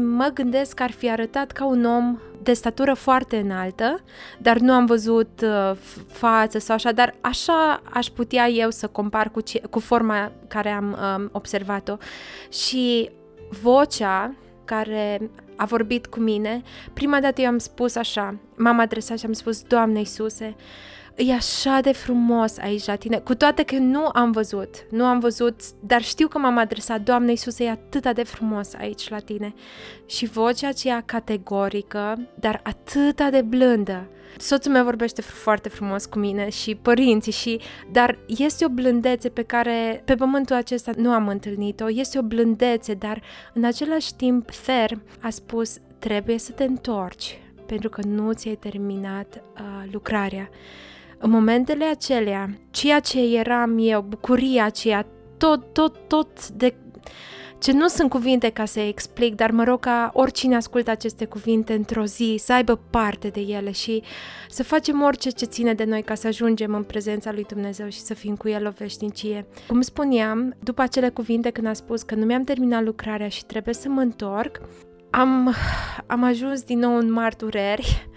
mă 0.03 0.31
gândesc 0.33 0.73
că 0.73 0.83
ar 0.83 0.91
fi 0.91 1.09
arătat 1.09 1.51
ca 1.51 1.65
un 1.65 1.85
om 1.85 2.19
de 2.43 2.53
statură 2.53 2.93
foarte 2.93 3.37
înaltă, 3.37 4.03
dar 4.37 4.57
nu 4.57 4.73
am 4.73 4.85
văzut 4.85 5.41
uh, 5.43 5.71
față 6.11 6.59
sau 6.59 6.75
așa, 6.75 6.91
dar 6.91 7.15
așa 7.21 7.81
aș 7.93 8.07
putea 8.07 8.47
eu 8.47 8.69
să 8.69 8.87
compar 8.87 9.29
cu, 9.31 9.41
ce, 9.41 9.61
cu 9.69 9.79
forma 9.79 10.31
care 10.47 10.69
am 10.69 10.97
um, 11.17 11.29
observat-o. 11.31 11.97
Și 12.51 13.09
vocea 13.61 14.35
care 14.65 15.29
a 15.55 15.65
vorbit 15.65 16.07
cu 16.07 16.19
mine, 16.19 16.61
prima 16.93 17.19
dată 17.19 17.41
eu 17.41 17.47
am 17.47 17.57
spus 17.57 17.95
așa, 17.95 18.35
m-am 18.55 18.79
adresat 18.79 19.19
și 19.19 19.25
am 19.25 19.33
spus, 19.33 19.61
Doamne 19.61 19.99
Iisuse, 19.99 20.55
e 21.19 21.33
așa 21.33 21.79
de 21.81 21.91
frumos 21.91 22.57
aici 22.57 22.85
la 22.85 22.95
tine, 22.95 23.17
cu 23.17 23.35
toate 23.35 23.63
că 23.63 23.75
nu 23.75 24.09
am 24.13 24.31
văzut, 24.31 24.85
nu 24.89 25.05
am 25.05 25.19
văzut, 25.19 25.61
dar 25.79 26.01
știu 26.01 26.27
că 26.27 26.37
m-am 26.37 26.57
adresat, 26.57 27.01
Doamne 27.01 27.29
Iisuse, 27.29 27.63
e 27.63 27.69
atât 27.69 28.13
de 28.13 28.23
frumos 28.23 28.73
aici 28.73 29.09
la 29.09 29.19
tine. 29.19 29.53
Și 30.05 30.25
vocea 30.25 30.67
aceea 30.67 31.03
categorică, 31.05 32.29
dar 32.39 32.61
atât 32.63 33.29
de 33.29 33.41
blândă. 33.41 34.07
Soțul 34.37 34.71
meu 34.71 34.83
vorbește 34.83 35.21
foarte 35.21 35.69
frumos 35.69 36.05
cu 36.05 36.19
mine 36.19 36.49
și 36.49 36.75
părinții 36.75 37.31
și, 37.31 37.59
dar 37.91 38.19
este 38.27 38.65
o 38.65 38.69
blândețe 38.69 39.29
pe 39.29 39.43
care 39.43 40.01
pe 40.05 40.15
pământul 40.15 40.55
acesta 40.55 40.91
nu 40.97 41.11
am 41.11 41.27
întâlnit-o, 41.27 41.89
este 41.89 42.19
o 42.19 42.21
blândețe, 42.21 42.93
dar 42.93 43.21
în 43.53 43.63
același 43.63 44.15
timp 44.15 44.51
ferm 44.51 45.01
a 45.21 45.29
spus, 45.29 45.77
trebuie 45.99 46.37
să 46.37 46.51
te 46.51 46.63
întorci 46.63 47.39
pentru 47.65 47.89
că 47.89 48.01
nu 48.07 48.31
ți-ai 48.33 48.55
terminat 48.55 49.43
uh, 49.53 49.89
lucrarea. 49.91 50.49
În 51.21 51.29
momentele 51.29 51.85
acelea, 51.85 52.49
ceea 52.71 52.99
ce 52.99 53.19
eram 53.37 53.77
eu, 53.79 54.01
bucuria 54.01 54.65
aceea, 54.65 55.05
tot, 55.37 55.73
tot, 55.73 55.95
tot 56.07 56.49
de 56.49 56.73
ce 57.59 57.71
nu 57.71 57.87
sunt 57.87 58.09
cuvinte 58.09 58.49
ca 58.49 58.65
să 58.65 58.79
explic, 58.79 59.35
dar 59.35 59.51
mă 59.51 59.63
rog 59.63 59.79
ca 59.79 60.11
oricine 60.13 60.55
ascultă 60.55 60.91
aceste 60.91 61.25
cuvinte 61.25 61.73
într-o 61.73 62.05
zi 62.05 62.35
să 62.37 62.53
aibă 62.53 62.79
parte 62.89 63.27
de 63.27 63.39
ele 63.39 63.71
și 63.71 64.03
să 64.49 64.63
facem 64.63 65.01
orice 65.01 65.29
ce 65.29 65.45
ține 65.45 65.73
de 65.73 65.83
noi 65.83 66.01
ca 66.01 66.15
să 66.15 66.27
ajungem 66.27 66.73
în 66.73 66.83
prezența 66.83 67.31
lui 67.31 67.43
Dumnezeu 67.43 67.89
și 67.89 67.99
să 67.99 68.13
fim 68.13 68.35
cu 68.35 68.47
El 68.47 68.67
o 68.67 68.69
veșnicie. 68.77 69.45
Cum 69.67 69.81
spuneam, 69.81 70.55
după 70.59 70.81
acele 70.81 71.09
cuvinte 71.09 71.49
când 71.49 71.67
a 71.67 71.73
spus 71.73 72.01
că 72.01 72.15
nu 72.15 72.25
mi-am 72.25 72.43
terminat 72.43 72.83
lucrarea 72.83 73.27
și 73.27 73.45
trebuie 73.45 73.73
să 73.73 73.89
mă 73.89 74.01
întorc, 74.01 74.61
am, 75.09 75.55
am 76.05 76.23
ajuns 76.23 76.63
din 76.63 76.79
nou 76.79 76.95
în 76.95 77.11
mari 77.11 77.37
dureri, 77.37 78.07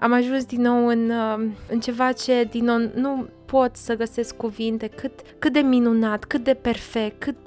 am 0.00 0.12
ajuns 0.12 0.44
din 0.44 0.60
nou 0.60 0.86
în, 0.86 1.10
um, 1.10 1.54
în 1.70 1.80
ceva 1.80 2.12
ce 2.12 2.48
din 2.50 2.64
nou 2.64 2.90
nu 2.94 3.28
pot 3.44 3.76
să 3.76 3.96
găsesc 3.96 4.36
cuvinte, 4.36 4.86
cât, 4.86 5.12
cât 5.38 5.52
de 5.52 5.60
minunat, 5.60 6.24
cât 6.24 6.44
de 6.44 6.54
perfect, 6.54 7.22
cât, 7.22 7.38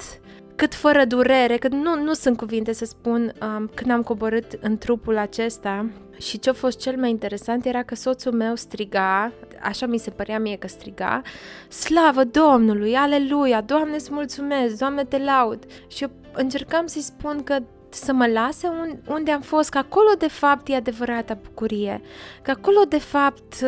cât 0.55 0.73
fără 0.73 1.05
durere, 1.05 1.57
cât 1.57 1.71
nu, 1.71 2.03
nu 2.03 2.13
sunt 2.13 2.37
cuvinte 2.37 2.73
să 2.73 2.85
spun 2.85 3.33
um, 3.41 3.69
când 3.73 3.91
am 3.91 4.01
coborât 4.01 4.57
în 4.61 4.77
trupul 4.77 5.17
acesta 5.17 5.85
și 6.17 6.39
ce 6.39 6.49
a 6.49 6.53
fost 6.53 6.79
cel 6.79 6.97
mai 6.97 7.09
interesant 7.09 7.65
era 7.65 7.83
că 7.83 7.95
soțul 7.95 8.31
meu 8.31 8.55
striga, 8.55 9.31
așa 9.61 9.85
mi 9.85 9.97
se 9.97 10.09
părea 10.09 10.39
mie 10.39 10.55
că 10.55 10.67
striga, 10.67 11.21
slavă 11.69 12.23
Domnului, 12.23 12.95
aleluia, 12.95 13.61
Doamne 13.61 13.95
îți 13.95 14.13
mulțumesc, 14.13 14.77
Doamne 14.77 15.03
te 15.03 15.17
laud. 15.17 15.65
Și 15.87 16.03
eu 16.03 16.09
încercam 16.33 16.85
să-i 16.85 17.01
spun 17.01 17.43
că 17.43 17.57
să 17.93 18.13
mă 18.13 18.27
lase 18.27 18.67
un, 18.67 18.97
unde 19.07 19.31
am 19.31 19.41
fost, 19.41 19.69
că 19.69 19.77
acolo 19.77 20.09
de 20.17 20.27
fapt 20.27 20.67
e 20.67 20.75
adevărata 20.75 21.39
bucurie, 21.43 22.01
că 22.41 22.51
acolo 22.51 22.81
de 22.89 22.99
fapt 22.99 23.63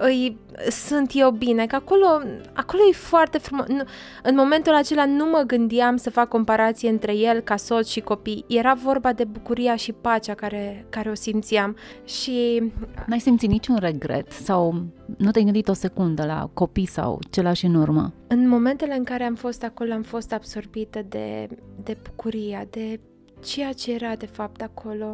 îi, 0.00 0.38
sunt 0.70 1.10
eu 1.14 1.30
bine, 1.30 1.66
că 1.66 1.74
acolo, 1.74 2.06
acolo 2.52 2.82
e 2.90 2.94
foarte 2.94 3.38
frumos. 3.38 3.66
Nu, 3.66 3.82
în 4.22 4.34
momentul 4.34 4.74
acela 4.74 5.04
nu 5.04 5.24
mă 5.24 5.42
gândeam 5.46 5.96
să 5.96 6.10
fac 6.10 6.28
comparație 6.28 6.88
între 6.88 7.16
el 7.16 7.40
ca 7.40 7.56
soț 7.56 7.88
și 7.88 8.00
copii. 8.00 8.44
Era 8.48 8.74
vorba 8.74 9.12
de 9.12 9.24
bucuria 9.24 9.76
și 9.76 9.92
pacea 9.92 10.34
care, 10.34 10.86
care 10.88 11.10
o 11.10 11.14
simțeam. 11.14 11.76
Și... 12.04 12.62
N-ai 13.06 13.20
simțit 13.20 13.48
niciun 13.48 13.76
regret 13.76 14.32
sau 14.32 14.84
nu 15.16 15.30
te-ai 15.30 15.44
gândit 15.44 15.68
o 15.68 15.72
secundă 15.72 16.24
la 16.24 16.50
copii 16.54 16.86
sau 16.86 17.18
ce 17.30 17.42
lași 17.42 17.64
în 17.64 17.74
urmă? 17.74 18.12
În 18.26 18.48
momentele 18.48 18.94
în 18.94 19.04
care 19.04 19.24
am 19.24 19.34
fost 19.34 19.64
acolo, 19.64 19.92
am 19.92 20.02
fost 20.02 20.32
absorbită 20.32 21.00
de, 21.08 21.48
de 21.82 21.96
bucuria, 22.02 22.64
de 22.70 23.00
ceea 23.44 23.72
ce 23.72 23.92
era 23.92 24.16
de 24.16 24.26
fapt 24.26 24.62
acolo. 24.62 25.12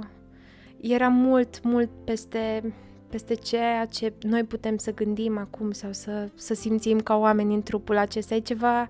Era 0.81 1.09
mult, 1.09 1.63
mult 1.63 1.91
peste 2.05 2.75
peste 3.15 3.35
ceea 3.35 3.87
ce 3.87 4.13
noi 4.21 4.45
putem 4.45 4.77
să 4.77 4.95
gândim 4.95 5.39
acum 5.39 5.71
sau 5.71 5.93
să, 5.93 6.29
să 6.35 6.55
simțim 6.55 6.99
ca 6.99 7.17
oameni 7.17 7.55
în 7.55 7.63
trupul 7.63 7.97
acesta. 7.97 8.35
E 8.35 8.39
ceva 8.39 8.89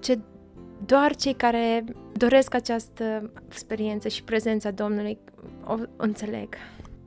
ce 0.00 0.18
doar 0.86 1.16
cei 1.16 1.32
care 1.32 1.84
doresc 2.12 2.54
această 2.54 3.30
experiență 3.46 4.08
și 4.08 4.22
prezența 4.22 4.70
Domnului 4.70 5.18
o, 5.66 5.72
o 5.72 5.76
înțeleg. 5.96 6.48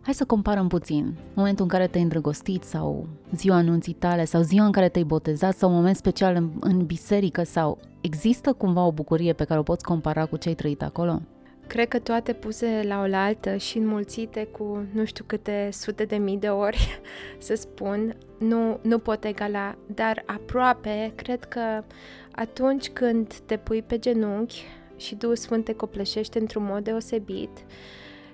Hai 0.02 0.14
să 0.14 0.26
comparăm 0.26 0.68
puțin. 0.68 1.16
Momentul 1.34 1.64
în 1.64 1.70
care 1.70 1.88
te-ai 1.88 2.04
îndrăgostit 2.04 2.64
sau 2.64 3.08
ziua 3.36 3.56
anunții 3.56 3.94
tale 3.94 4.26
sau 4.26 4.42
ziua 4.42 4.66
în 4.66 4.72
care 4.72 4.90
te-ai 4.90 5.04
botezat 5.04 5.56
sau 5.56 5.70
un 5.70 5.76
moment 5.76 5.96
special 5.96 6.36
în, 6.36 6.50
în 6.60 6.86
biserică 6.86 7.44
sau 7.44 7.78
există 8.02 8.54
cumva 8.54 8.86
o 8.86 8.92
bucurie 8.92 9.34
pe 9.34 9.44
care 9.44 9.60
o 9.60 9.64
poți 9.64 9.84
compara 9.84 10.26
cu 10.26 10.38
ce 10.38 10.48
ai 10.48 10.56
trăit 10.56 10.82
acolo? 10.82 11.22
Cred 11.68 11.88
că 11.88 12.00
toate 12.00 12.34
puse 12.34 12.82
la 12.88 13.00
oaltă 13.00 13.56
și 13.56 13.78
înmulțite 13.78 14.48
cu 14.52 14.86
nu 14.94 15.06
știu 15.06 15.24
câte 15.28 15.70
sute 15.72 16.04
de 16.04 16.16
mii 16.16 16.38
de 16.38 16.50
ori, 16.50 17.00
să 17.38 17.56
spun, 17.56 18.18
nu, 18.40 18.80
nu 18.82 19.00
pot 19.00 19.24
egala, 19.24 19.78
dar 19.86 20.24
aproape, 20.26 21.12
cred 21.16 21.44
că 21.44 21.84
atunci 22.32 22.90
când 22.90 23.34
te 23.34 23.58
pui 23.58 23.82
pe 23.82 24.00
genunchi 24.00 24.64
și 24.98 25.16
Duhul 25.16 25.36
Sfânt 25.36 25.64
te 25.64 25.74
copleșește 25.74 26.40
într-un 26.40 26.64
mod 26.64 26.84
deosebit 26.84 27.66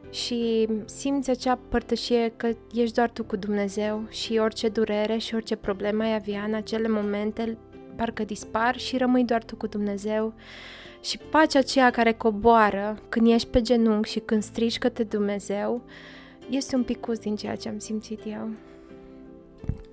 și 0.10 0.68
simți 0.86 1.30
acea 1.30 1.60
părtășie 1.70 2.34
că 2.36 2.48
ești 2.74 2.96
doar 2.96 3.10
tu 3.10 3.24
cu 3.24 3.36
Dumnezeu 3.36 4.06
și 4.10 4.38
orice 4.38 4.70
durere 4.70 5.18
și 5.18 5.36
orice 5.36 5.56
problemă 5.56 6.04
ai 6.04 6.14
avea 6.14 6.44
în 6.44 6.54
acele 6.54 6.88
momente 6.88 7.58
parcă 7.96 8.24
dispar 8.24 8.78
și 8.78 8.98
rămâi 8.98 9.26
doar 9.26 9.44
tu 9.44 9.56
cu 9.56 9.68
Dumnezeu 9.68 10.34
și 11.02 11.18
pacea 11.18 11.60
aceea 11.60 11.90
care 11.90 12.12
coboară 12.12 13.02
când 13.10 13.28
ești 13.28 13.48
pe 13.48 13.62
genunchi 13.62 14.10
și 14.10 14.20
când 14.20 14.44
strigi 14.44 14.78
către 14.78 15.04
Dumnezeu, 15.04 15.82
este 16.50 16.76
un 16.76 16.84
picus 16.84 17.20
din 17.20 17.36
ceea 17.36 17.56
ce 17.56 17.70
am 17.70 17.78
simțit 17.78 18.22
eu. 18.26 18.50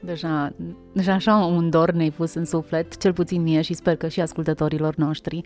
Deja, 0.02 0.52
deja 0.92 1.12
așa 1.12 1.36
un 1.36 1.70
dor 1.70 1.90
ne-ai 1.90 2.10
pus 2.10 2.34
în 2.34 2.44
suflet, 2.44 2.96
cel 2.96 3.12
puțin 3.12 3.42
mie 3.42 3.60
și 3.60 3.74
sper 3.74 3.96
că 3.96 4.08
și 4.08 4.20
ascultătorilor 4.20 4.94
noștri, 4.94 5.40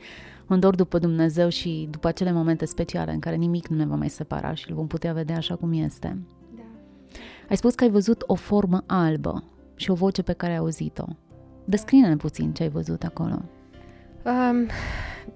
un 0.48 0.60
dor 0.60 0.74
după 0.74 0.98
Dumnezeu 0.98 1.48
și 1.48 1.88
după 1.90 2.08
acele 2.08 2.32
momente 2.32 2.64
speciale 2.64 3.12
în 3.12 3.18
care 3.18 3.36
nimic 3.36 3.68
nu 3.68 3.76
ne 3.76 3.86
va 3.86 3.94
mai 3.94 4.08
separa 4.08 4.54
și 4.54 4.70
îl 4.70 4.76
vom 4.76 4.86
putea 4.86 5.12
vedea 5.12 5.36
așa 5.36 5.56
cum 5.56 5.72
este. 5.72 6.18
Da. 6.54 6.62
Ai 7.48 7.56
spus 7.56 7.74
că 7.74 7.84
ai 7.84 7.90
văzut 7.90 8.22
o 8.26 8.34
formă 8.34 8.82
albă 8.86 9.44
și 9.74 9.90
o 9.90 9.94
voce 9.94 10.22
pe 10.22 10.32
care 10.32 10.52
ai 10.52 10.58
auzit-o. 10.58 11.04
Descrie-ne 11.64 12.16
puțin 12.16 12.52
ce 12.52 12.62
ai 12.62 12.68
văzut 12.68 13.02
acolo. 13.02 13.42
Um, 14.24 14.68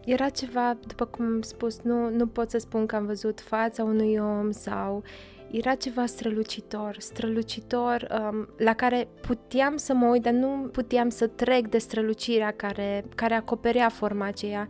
era 0.04 0.28
ceva, 0.28 0.76
după 0.86 1.04
cum 1.04 1.24
am 1.24 1.42
spus, 1.42 1.80
nu, 1.82 2.10
nu 2.10 2.26
pot 2.26 2.50
să 2.50 2.58
spun 2.58 2.86
că 2.86 2.96
am 2.96 3.06
văzut 3.06 3.40
fața 3.40 3.82
unui 3.84 4.16
om 4.16 4.50
sau 4.50 5.02
era 5.50 5.74
ceva 5.74 6.06
strălucitor, 6.06 6.96
strălucitor 6.98 8.06
um, 8.30 8.48
la 8.58 8.74
care 8.74 9.08
puteam 9.20 9.76
să 9.76 9.94
mă 9.94 10.06
uit, 10.06 10.22
dar 10.22 10.32
nu 10.32 10.68
puteam 10.72 11.08
să 11.08 11.26
trec 11.26 11.68
de 11.68 11.78
strălucirea 11.78 12.50
care, 12.50 13.04
care 13.14 13.34
acoperea 13.34 13.88
forma 13.88 14.26
aceea 14.26 14.68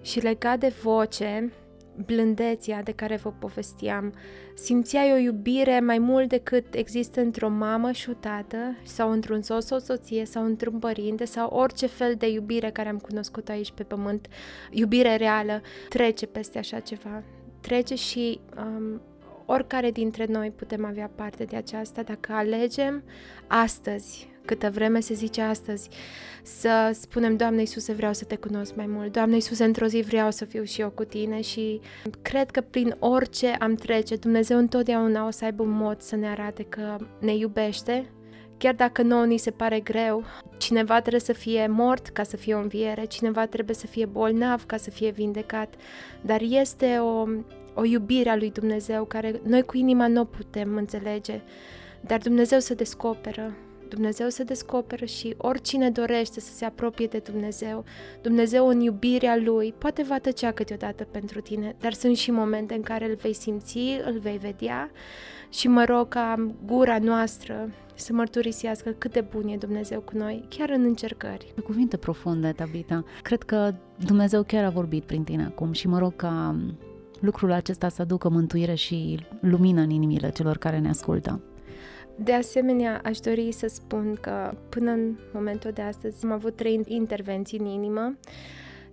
și 0.00 0.20
legat 0.20 0.58
de 0.58 0.72
voce, 0.82 1.52
blândețea 2.06 2.82
de 2.82 2.92
care 2.92 3.16
vă 3.16 3.32
povesteam. 3.38 4.14
Simțeai 4.54 5.12
o 5.12 5.16
iubire 5.16 5.80
mai 5.80 5.98
mult 5.98 6.28
decât 6.28 6.74
există 6.74 7.20
într-o 7.20 7.48
mamă 7.48 7.92
și 7.92 8.10
o 8.10 8.12
tată, 8.12 8.76
sau 8.82 9.10
într-un 9.10 9.42
soț 9.42 9.64
sau 9.64 9.76
o 9.76 9.80
soție, 9.80 10.24
sau 10.24 10.44
într-un 10.44 10.78
părinte, 10.78 11.24
sau 11.24 11.48
orice 11.50 11.86
fel 11.86 12.14
de 12.14 12.28
iubire 12.28 12.70
care 12.70 12.88
am 12.88 12.98
cunoscut 12.98 13.48
aici 13.48 13.72
pe 13.72 13.82
pământ, 13.82 14.28
iubire 14.70 15.16
reală, 15.16 15.60
trece 15.88 16.26
peste 16.26 16.58
așa 16.58 16.78
ceva. 16.78 17.22
Trece 17.60 17.94
și 17.94 18.40
um, 18.56 19.00
oricare 19.46 19.90
dintre 19.90 20.26
noi 20.28 20.50
putem 20.50 20.84
avea 20.84 21.10
parte 21.14 21.44
de 21.44 21.56
aceasta 21.56 22.02
dacă 22.02 22.32
alegem 22.32 23.02
astăzi, 23.46 24.33
câtă 24.44 24.70
vreme 24.70 25.00
se 25.00 25.14
zice 25.14 25.40
astăzi, 25.40 25.88
să 26.42 26.90
spunem, 27.00 27.36
Doamne 27.36 27.60
Iisuse, 27.60 27.92
vreau 27.92 28.12
să 28.12 28.24
te 28.24 28.36
cunosc 28.36 28.74
mai 28.74 28.86
mult. 28.86 29.12
Doamne 29.12 29.34
Iisuse, 29.34 29.64
într-o 29.64 29.86
zi 29.86 30.00
vreau 30.00 30.30
să 30.30 30.44
fiu 30.44 30.64
și 30.64 30.80
eu 30.80 30.90
cu 30.90 31.04
tine 31.04 31.40
și 31.40 31.80
cred 32.22 32.50
că 32.50 32.60
prin 32.60 32.96
orice 32.98 33.46
am 33.48 33.74
trece, 33.74 34.16
Dumnezeu 34.16 34.58
întotdeauna 34.58 35.26
o 35.26 35.30
să 35.30 35.44
aibă 35.44 35.62
un 35.62 35.70
mod 35.70 36.00
să 36.00 36.16
ne 36.16 36.26
arate 36.26 36.62
că 36.62 36.96
ne 37.18 37.36
iubește, 37.36 38.10
chiar 38.58 38.74
dacă 38.74 39.02
nouă 39.02 39.24
ni 39.24 39.36
se 39.36 39.50
pare 39.50 39.80
greu, 39.80 40.24
cineva 40.56 41.00
trebuie 41.00 41.20
să 41.20 41.32
fie 41.32 41.66
mort 41.66 42.08
ca 42.08 42.22
să 42.22 42.36
fie 42.36 42.54
o 42.54 42.58
înviere, 42.58 43.04
cineva 43.04 43.46
trebuie 43.46 43.76
să 43.76 43.86
fie 43.86 44.06
bolnav 44.06 44.66
ca 44.66 44.76
să 44.76 44.90
fie 44.90 45.10
vindecat, 45.10 45.74
dar 46.20 46.40
este 46.40 46.98
o, 46.98 47.24
o 47.74 47.84
iubire 47.84 48.30
a 48.30 48.36
lui 48.36 48.50
Dumnezeu 48.50 49.04
care 49.04 49.40
noi 49.44 49.62
cu 49.62 49.76
inima 49.76 50.06
nu 50.06 50.24
putem 50.24 50.76
înțelege, 50.76 51.40
dar 52.00 52.18
Dumnezeu 52.18 52.58
se 52.58 52.74
descoperă 52.74 53.56
Dumnezeu 53.94 54.28
se 54.28 54.42
descoperă 54.42 55.04
și 55.04 55.34
oricine 55.36 55.90
dorește 55.90 56.40
să 56.40 56.52
se 56.52 56.64
apropie 56.64 57.06
de 57.06 57.18
Dumnezeu, 57.18 57.84
Dumnezeu 58.22 58.68
în 58.68 58.80
iubirea 58.80 59.36
Lui, 59.36 59.74
poate 59.78 60.02
va 60.02 60.18
tăcea 60.18 60.52
câteodată 60.52 61.04
pentru 61.10 61.40
tine, 61.40 61.76
dar 61.80 61.92
sunt 61.92 62.16
și 62.16 62.30
momente 62.30 62.74
în 62.74 62.82
care 62.82 63.08
îl 63.08 63.14
vei 63.14 63.34
simți, 63.34 63.78
îl 64.04 64.18
vei 64.18 64.38
vedea 64.38 64.90
și 65.48 65.68
mă 65.68 65.84
rog 65.84 66.08
ca 66.08 66.54
gura 66.66 66.98
noastră 66.98 67.70
să 67.94 68.12
mărturisească 68.12 68.90
cât 68.90 69.12
de 69.12 69.20
bun 69.20 69.48
e 69.48 69.56
Dumnezeu 69.56 70.00
cu 70.00 70.16
noi, 70.16 70.44
chiar 70.48 70.70
în 70.70 70.82
încercări. 70.82 71.54
Cuvinte 71.64 71.96
profunde, 71.96 72.52
Tabita. 72.52 73.04
Cred 73.22 73.42
că 73.42 73.74
Dumnezeu 74.04 74.42
chiar 74.42 74.64
a 74.64 74.70
vorbit 74.70 75.04
prin 75.04 75.24
tine 75.24 75.44
acum 75.44 75.72
și 75.72 75.88
mă 75.88 75.98
rog 75.98 76.16
ca 76.16 76.56
lucrul 77.20 77.52
acesta 77.52 77.88
să 77.88 78.02
aducă 78.02 78.28
mântuire 78.28 78.74
și 78.74 79.26
lumină 79.40 79.80
în 79.80 79.90
inimile 79.90 80.30
celor 80.30 80.56
care 80.58 80.78
ne 80.78 80.88
ascultă. 80.88 81.40
De 82.16 82.32
asemenea, 82.32 83.00
aș 83.04 83.18
dori 83.18 83.52
să 83.52 83.66
spun 83.66 84.18
că 84.20 84.54
până 84.68 84.90
în 84.90 85.16
momentul 85.32 85.70
de 85.70 85.82
astăzi 85.82 86.24
am 86.24 86.32
avut 86.32 86.56
trei 86.56 86.80
intervenții 86.86 87.58
în 87.58 87.66
inimă. 87.66 88.16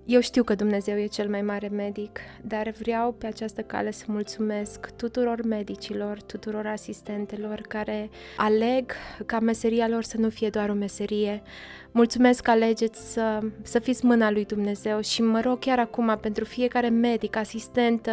Eu 0.06 0.20
știu 0.20 0.44
că 0.44 0.56
Dumnezeu 0.56 0.98
e 0.98 1.06
cel 1.06 1.30
mai 1.30 1.42
mare 1.42 1.68
medic, 1.68 2.20
dar 2.42 2.74
vreau 2.80 3.12
pe 3.12 3.26
această 3.26 3.62
cale 3.62 3.92
să 3.92 4.06
mulțumesc 4.08 4.90
tuturor 4.96 5.44
medicilor, 5.46 6.22
tuturor 6.22 6.68
asistentelor 6.68 7.62
care 7.68 8.10
aleg 8.38 8.92
ca 9.26 9.40
meseria 9.40 9.88
lor 9.88 10.04
să 10.04 10.18
nu 10.18 10.30
fie 10.30 10.50
doar 10.50 10.70
o 10.70 10.74
meserie. 10.74 11.42
Mulțumesc 11.92 12.42
că 12.42 12.52
alegeți 12.52 13.12
să, 13.12 13.40
să 13.62 13.80
fiți 13.80 14.06
mâna 14.06 14.32
lui 14.32 14.46
Dumnezeu 14.46 15.02
și 15.02 15.22
mă 15.22 15.40
rog 15.40 15.60
chiar 15.60 15.80
acum 15.80 16.18
pentru 16.22 16.44
fiecare 16.44 16.90
medic, 16.90 17.36
asistent, 17.36 18.10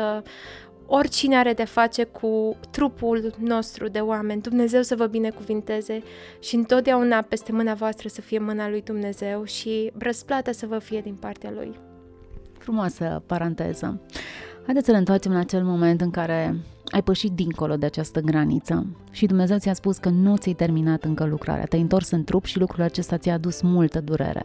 oricine 0.90 1.36
are 1.36 1.52
de 1.52 1.64
face 1.64 2.04
cu 2.04 2.56
trupul 2.70 3.34
nostru 3.38 3.88
de 3.88 3.98
oameni, 3.98 4.40
Dumnezeu 4.40 4.82
să 4.82 4.96
vă 4.96 5.06
binecuvinteze 5.06 6.02
și 6.40 6.54
întotdeauna 6.54 7.20
peste 7.20 7.52
mâna 7.52 7.74
voastră 7.74 8.08
să 8.08 8.20
fie 8.20 8.38
mâna 8.38 8.68
lui 8.68 8.82
Dumnezeu 8.82 9.44
și 9.44 9.92
răsplata 9.98 10.52
să 10.52 10.66
vă 10.66 10.78
fie 10.78 11.00
din 11.00 11.14
partea 11.14 11.50
lui. 11.54 11.74
Frumoasă 12.58 13.22
paranteză. 13.26 14.00
Haideți 14.64 14.86
să 14.86 14.92
ne 14.92 14.98
întoarcem 14.98 15.32
în 15.32 15.38
acel 15.38 15.64
moment 15.64 16.00
în 16.00 16.10
care 16.10 16.56
ai 16.90 17.02
pășit 17.02 17.32
dincolo 17.32 17.76
de 17.76 17.86
această 17.86 18.20
graniță 18.20 18.86
și 19.10 19.26
Dumnezeu 19.26 19.58
ți-a 19.58 19.72
spus 19.72 19.98
că 19.98 20.08
nu 20.08 20.36
ți-ai 20.36 20.54
terminat 20.54 21.04
încă 21.04 21.24
lucrarea, 21.24 21.64
te-ai 21.64 21.82
întors 21.82 22.10
în 22.10 22.24
trup 22.24 22.44
și 22.44 22.58
lucrul 22.58 22.82
acesta 22.82 23.18
ți-a 23.18 23.32
adus 23.32 23.60
multă 23.60 24.00
durere. 24.00 24.42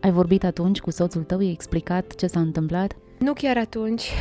Ai 0.00 0.10
vorbit 0.10 0.44
atunci 0.44 0.80
cu 0.80 0.90
soțul 0.90 1.22
tău, 1.22 1.40
i-ai 1.40 1.52
explicat 1.52 2.14
ce 2.14 2.26
s-a 2.26 2.40
întâmplat? 2.40 2.96
Nu 3.18 3.32
chiar 3.32 3.56
atunci, 3.56 4.12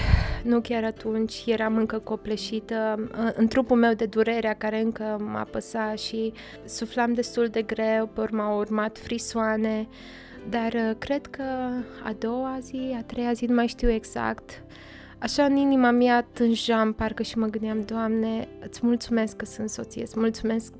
nu 0.43 0.61
chiar 0.61 0.83
atunci, 0.83 1.43
eram 1.45 1.77
încă 1.77 1.99
copleșită. 1.99 3.09
În 3.35 3.47
trupul 3.47 3.77
meu 3.77 3.93
de 3.93 4.05
durerea 4.05 4.53
care 4.53 4.81
încă 4.81 5.17
m-a 5.31 5.39
apăsat 5.39 5.97
și 5.99 6.33
suflam 6.65 7.13
destul 7.13 7.47
de 7.47 7.61
greu, 7.61 8.07
pe 8.07 8.21
urmă 8.21 8.41
au 8.41 8.57
urmat 8.57 8.97
frisoane, 8.97 9.87
dar 10.49 10.73
uh, 10.73 10.91
cred 10.97 11.25
că 11.25 11.43
a 12.03 12.13
doua 12.17 12.57
zi, 12.61 12.95
a 12.97 13.03
treia 13.03 13.31
zi, 13.33 13.45
nu 13.45 13.55
mai 13.55 13.67
știu 13.67 13.89
exact, 13.89 14.63
Așa 15.19 15.43
în 15.43 15.55
inima 15.55 15.91
mea 15.91 16.21
tânjam, 16.21 16.93
parcă 16.93 17.23
și 17.23 17.37
mă 17.37 17.45
gândeam, 17.45 17.81
Doamne, 17.81 18.47
îți 18.59 18.79
mulțumesc 18.85 19.35
că 19.35 19.45
sunt 19.45 19.69
soție, 19.69 20.01
îți 20.01 20.19
mulțumesc 20.19 20.73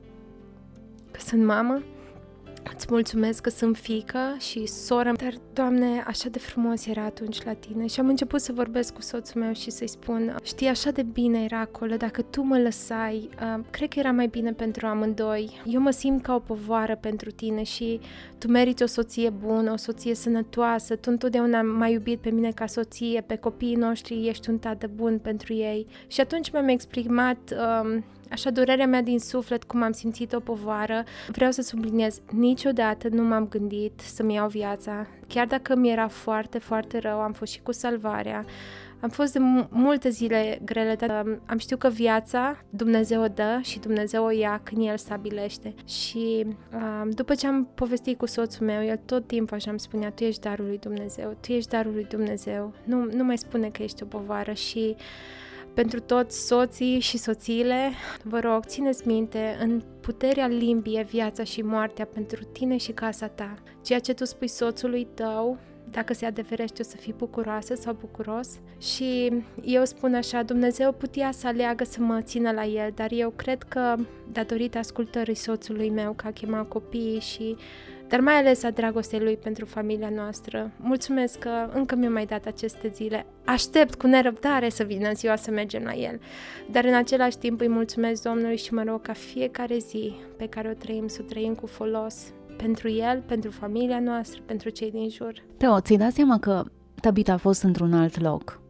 că 1.12 1.19
sunt 1.19 1.45
mamă 1.45 1.84
Îți 2.75 2.88
mulțumesc 2.89 3.41
că 3.41 3.49
sunt 3.49 3.77
fică 3.77 4.36
și 4.39 4.65
soră, 4.65 5.12
dar, 5.15 5.34
Doamne, 5.53 6.03
așa 6.08 6.30
de 6.30 6.39
frumos 6.39 6.86
era 6.86 7.03
atunci 7.03 7.43
la 7.43 7.53
tine 7.53 7.88
și 7.88 7.99
am 7.99 8.08
început 8.08 8.41
să 8.41 8.51
vorbesc 8.51 8.93
cu 8.93 9.01
soțul 9.01 9.41
meu 9.41 9.53
și 9.53 9.69
să-i 9.69 9.88
spun, 9.88 10.36
știi, 10.43 10.67
așa 10.67 10.91
de 10.91 11.03
bine 11.03 11.43
era 11.43 11.60
acolo, 11.60 11.95
dacă 11.95 12.21
tu 12.21 12.41
mă 12.41 12.58
lăsai, 12.60 13.30
uh, 13.41 13.63
cred 13.69 13.89
că 13.89 13.99
era 13.99 14.12
mai 14.12 14.27
bine 14.27 14.51
pentru 14.51 14.88
amândoi. 14.88 15.62
Eu 15.65 15.82
mă 15.82 15.89
simt 15.89 16.21
ca 16.21 16.34
o 16.36 16.39
povară 16.39 16.95
pentru 16.95 17.32
tine 17.32 17.63
și 17.63 17.99
tu 18.38 18.47
meriți 18.47 18.84
o 18.84 18.86
soție 18.86 19.30
bună, 19.30 19.71
o 19.71 19.77
soție 19.77 20.15
sănătoasă, 20.15 20.95
tu 20.95 21.10
întotdeauna 21.12 21.62
m-ai 21.62 21.93
iubit 21.93 22.19
pe 22.19 22.30
mine 22.30 22.51
ca 22.51 22.65
soție, 22.65 23.21
pe 23.21 23.36
copiii 23.36 23.75
noștri 23.75 24.27
ești 24.27 24.49
un 24.49 24.58
tată 24.58 24.89
bun 24.95 25.19
pentru 25.19 25.53
ei. 25.53 25.88
Și 26.08 26.21
atunci 26.21 26.51
mi-am 26.51 26.67
exprimat 26.67 27.38
uh, 27.51 27.97
Așa, 28.32 28.50
durerea 28.50 28.88
mea 28.88 29.02
din 29.02 29.20
suflet, 29.20 29.63
cum 29.63 29.82
am 29.82 29.92
simțit 29.92 30.34
o 30.34 30.40
povară, 30.40 31.04
vreau 31.28 31.52
să 31.52 31.62
subliniez, 31.62 32.22
niciodată 32.32 33.08
nu 33.12 33.24
m-am 33.24 33.48
gândit 33.48 34.00
să-mi 34.00 34.34
iau 34.34 34.48
viața. 34.48 35.08
Chiar 35.28 35.48
dacă 35.48 35.76
mi 35.76 35.92
era 35.92 36.08
foarte, 36.08 36.58
foarte 36.58 37.00
rău, 37.00 37.20
am 37.20 37.32
fost 37.32 37.52
și 37.52 37.62
cu 37.62 37.72
salvarea, 37.72 38.46
am 39.00 39.10
fost 39.10 39.34
de 39.34 39.40
multe 39.70 40.10
zile 40.10 40.60
grele, 40.66 40.96
dar 40.96 41.26
um, 41.26 41.40
am 41.46 41.58
știut 41.58 41.80
că 41.80 41.90
viața 41.90 42.58
Dumnezeu 42.70 43.22
o 43.22 43.28
dă 43.28 43.60
și 43.62 43.80
Dumnezeu 43.80 44.26
o 44.26 44.30
ia 44.30 44.62
când 44.63 44.88
El 44.88 44.98
stabilește. 44.98 45.74
Și 45.86 46.46
um, 46.74 47.10
după 47.10 47.36
ce 47.36 47.48
am 47.48 47.68
povestit 47.76 48.18
cu 48.18 48.26
soțul 48.26 48.66
meu, 48.66 48.84
el 48.84 49.00
tot 49.06 49.28
timpul 49.28 49.56
așa 49.56 49.70
îmi 49.70 49.80
spunea, 49.80 50.12
tu 50.12 50.24
ești 50.24 50.42
darul 50.42 50.66
lui 50.66 50.78
Dumnezeu, 50.78 51.38
tu 51.42 51.52
ești 51.52 51.70
darul 51.70 51.94
lui 51.94 52.06
Dumnezeu, 52.10 52.74
nu, 52.84 53.04
nu 53.04 53.24
mai 53.24 53.38
spune 53.38 53.68
că 53.68 53.84
ești 53.84 54.04
o 54.04 54.06
povară 54.06 54.54
și 54.54 54.96
pentru 55.78 56.00
toți 56.00 56.46
soții 56.48 57.00
și 57.00 57.18
soțiile, 57.18 57.92
vă 58.24 58.40
rog, 58.40 58.66
țineți 58.66 59.08
minte, 59.08 59.58
în 59.60 59.82
puterea 60.02 60.48
limbii 60.48 60.98
e 60.98 61.04
viața 61.04 61.44
și 61.44 61.62
moartea 61.62 62.06
pentru 62.06 62.44
tine 62.44 62.78
și 62.78 62.92
casa 62.92 63.28
ta. 63.28 63.54
Ceea 63.84 64.00
ce 64.00 64.13
tu 64.13 64.26
spui 64.26 64.48
soțului 64.48 65.08
tău, 65.13 65.58
dacă 65.91 66.13
se 66.13 66.26
adeverește, 66.26 66.82
o 66.82 66.86
să 66.86 66.97
fii 66.97 67.13
bucuroasă 67.17 67.76
sau 67.76 67.97
bucuros. 68.00 68.60
Și 68.80 69.32
eu 69.63 69.86
spun 69.86 70.13
așa, 70.13 70.43
Dumnezeu 70.43 70.91
putea 70.91 71.32
să 71.32 71.47
aleagă 71.47 71.84
să 71.84 72.02
mă 72.02 72.21
țină 72.21 72.52
la 72.52 72.65
el, 72.65 72.91
dar 72.95 73.12
eu 73.12 73.30
cred 73.30 73.63
că, 73.63 73.95
datorită 74.32 74.78
ascultării 74.78 75.36
soțului 75.36 75.89
meu, 75.89 76.13
că 76.13 76.28
a 76.28 76.32
chemat 76.32 76.67
copiii 76.67 77.19
și 77.19 77.56
dar 78.08 78.19
mai 78.19 78.34
ales 78.34 78.63
a 78.63 78.69
dragostei 78.69 79.19
lui 79.19 79.38
pentru 79.38 79.65
familia 79.65 80.10
noastră. 80.10 80.71
Mulțumesc 80.78 81.39
că 81.39 81.69
încă 81.73 81.95
mi-a 81.95 82.10
mai 82.10 82.26
dat 82.26 82.45
aceste 82.45 82.91
zile. 82.93 83.26
Aștept 83.45 83.95
cu 83.95 84.08
nerăbdare 84.08 84.69
să 84.69 84.84
vină 84.84 85.12
ziua 85.13 85.36
să 85.36 85.52
mergem 85.52 85.84
la 85.84 85.93
el. 85.93 86.19
Dar 86.71 86.84
în 86.84 86.93
același 86.93 87.38
timp 87.38 87.60
îi 87.60 87.67
mulțumesc 87.67 88.21
Domnului 88.21 88.58
și 88.58 88.73
mă 88.73 88.84
rog 88.84 89.02
ca 89.02 89.13
fiecare 89.13 89.78
zi 89.78 90.13
pe 90.38 90.47
care 90.47 90.69
o 90.69 90.73
trăim 90.73 91.08
să 91.08 91.19
o 91.21 91.26
trăim 91.26 91.54
cu 91.56 91.65
folos 91.65 92.32
pentru 92.58 92.89
el, 92.89 93.22
pentru 93.22 93.52
familia 93.52 94.00
noastră, 94.00 94.41
pentru 94.46 94.70
cei 94.70 94.91
din 94.91 95.10
jur. 95.10 95.34
Teo, 95.58 95.80
ți-ai 95.80 95.98
dat 95.98 96.12
seama 96.12 96.39
că 96.39 96.63
Tabita 97.02 97.34
a 97.34 97.38
fost 97.38 97.63
într-un 97.63 97.93
alt 97.93 98.20
loc. 98.20 98.62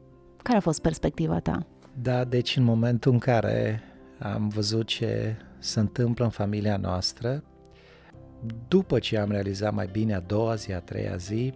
Care 0.44 0.58
a 0.58 0.62
fost 0.62 0.82
perspectiva 0.82 1.40
ta? 1.40 1.66
Da, 2.02 2.24
deci 2.24 2.58
în 2.58 2.64
momentul 2.64 3.12
în 3.12 3.20
care 3.20 3.82
am 4.20 4.48
văzut 4.48 4.86
ce 4.86 5.36
se 5.60 5.80
întâmplă 5.80 6.24
în 6.24 6.30
familia 6.30 6.78
noastră, 6.78 7.44
după 8.68 9.00
ce 9.00 9.18
am 9.18 9.32
realizat 9.32 9.74
mai 9.74 9.90
bine 9.92 10.16
a 10.16 10.20
doua 10.20 10.56
zi, 10.56 10.74
a 10.74 10.80
treia 10.80 11.16
zi, 11.16 11.54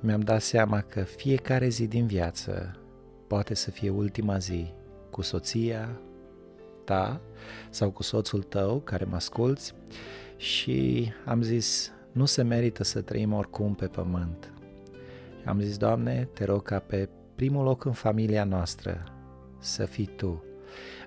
mi-am 0.00 0.20
dat 0.20 0.40
seama 0.40 0.80
că 0.80 1.00
fiecare 1.00 1.68
zi 1.68 1.86
din 1.86 2.06
viață 2.06 2.76
poate 3.26 3.54
să 3.54 3.70
fie 3.70 3.90
ultima 3.90 4.38
zi 4.38 4.72
cu 5.10 5.22
soția 5.22 6.00
ta 6.84 7.20
sau 7.70 7.90
cu 7.90 8.02
soțul 8.02 8.42
tău 8.42 8.80
care 8.80 9.04
mă 9.04 9.14
asculți 9.14 9.74
și 10.40 11.12
am 11.24 11.42
zis, 11.42 11.92
nu 12.12 12.24
se 12.24 12.42
merită 12.42 12.84
să 12.84 13.00
trăim 13.00 13.32
oricum 13.32 13.74
pe 13.74 13.86
pământ. 13.86 14.52
Am 15.44 15.60
zis, 15.60 15.76
Doamne, 15.76 16.28
te 16.32 16.44
rog 16.44 16.62
ca 16.62 16.78
pe 16.78 17.08
primul 17.34 17.64
loc 17.64 17.84
în 17.84 17.92
familia 17.92 18.44
noastră 18.44 19.04
să 19.58 19.84
fii 19.84 20.10
Tu. 20.16 20.44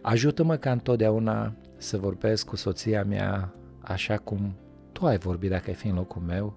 Ajută-mă 0.02 0.56
ca 0.56 0.72
întotdeauna 0.72 1.56
să 1.78 1.98
vorbesc 1.98 2.46
cu 2.46 2.56
soția 2.56 3.04
mea 3.04 3.54
așa 3.82 4.18
cum 4.18 4.54
tu 4.92 5.06
ai 5.06 5.18
vorbit 5.18 5.50
dacă 5.50 5.64
ai 5.68 5.76
fi 5.76 5.88
în 5.88 5.96
locul 5.96 6.22
meu 6.22 6.56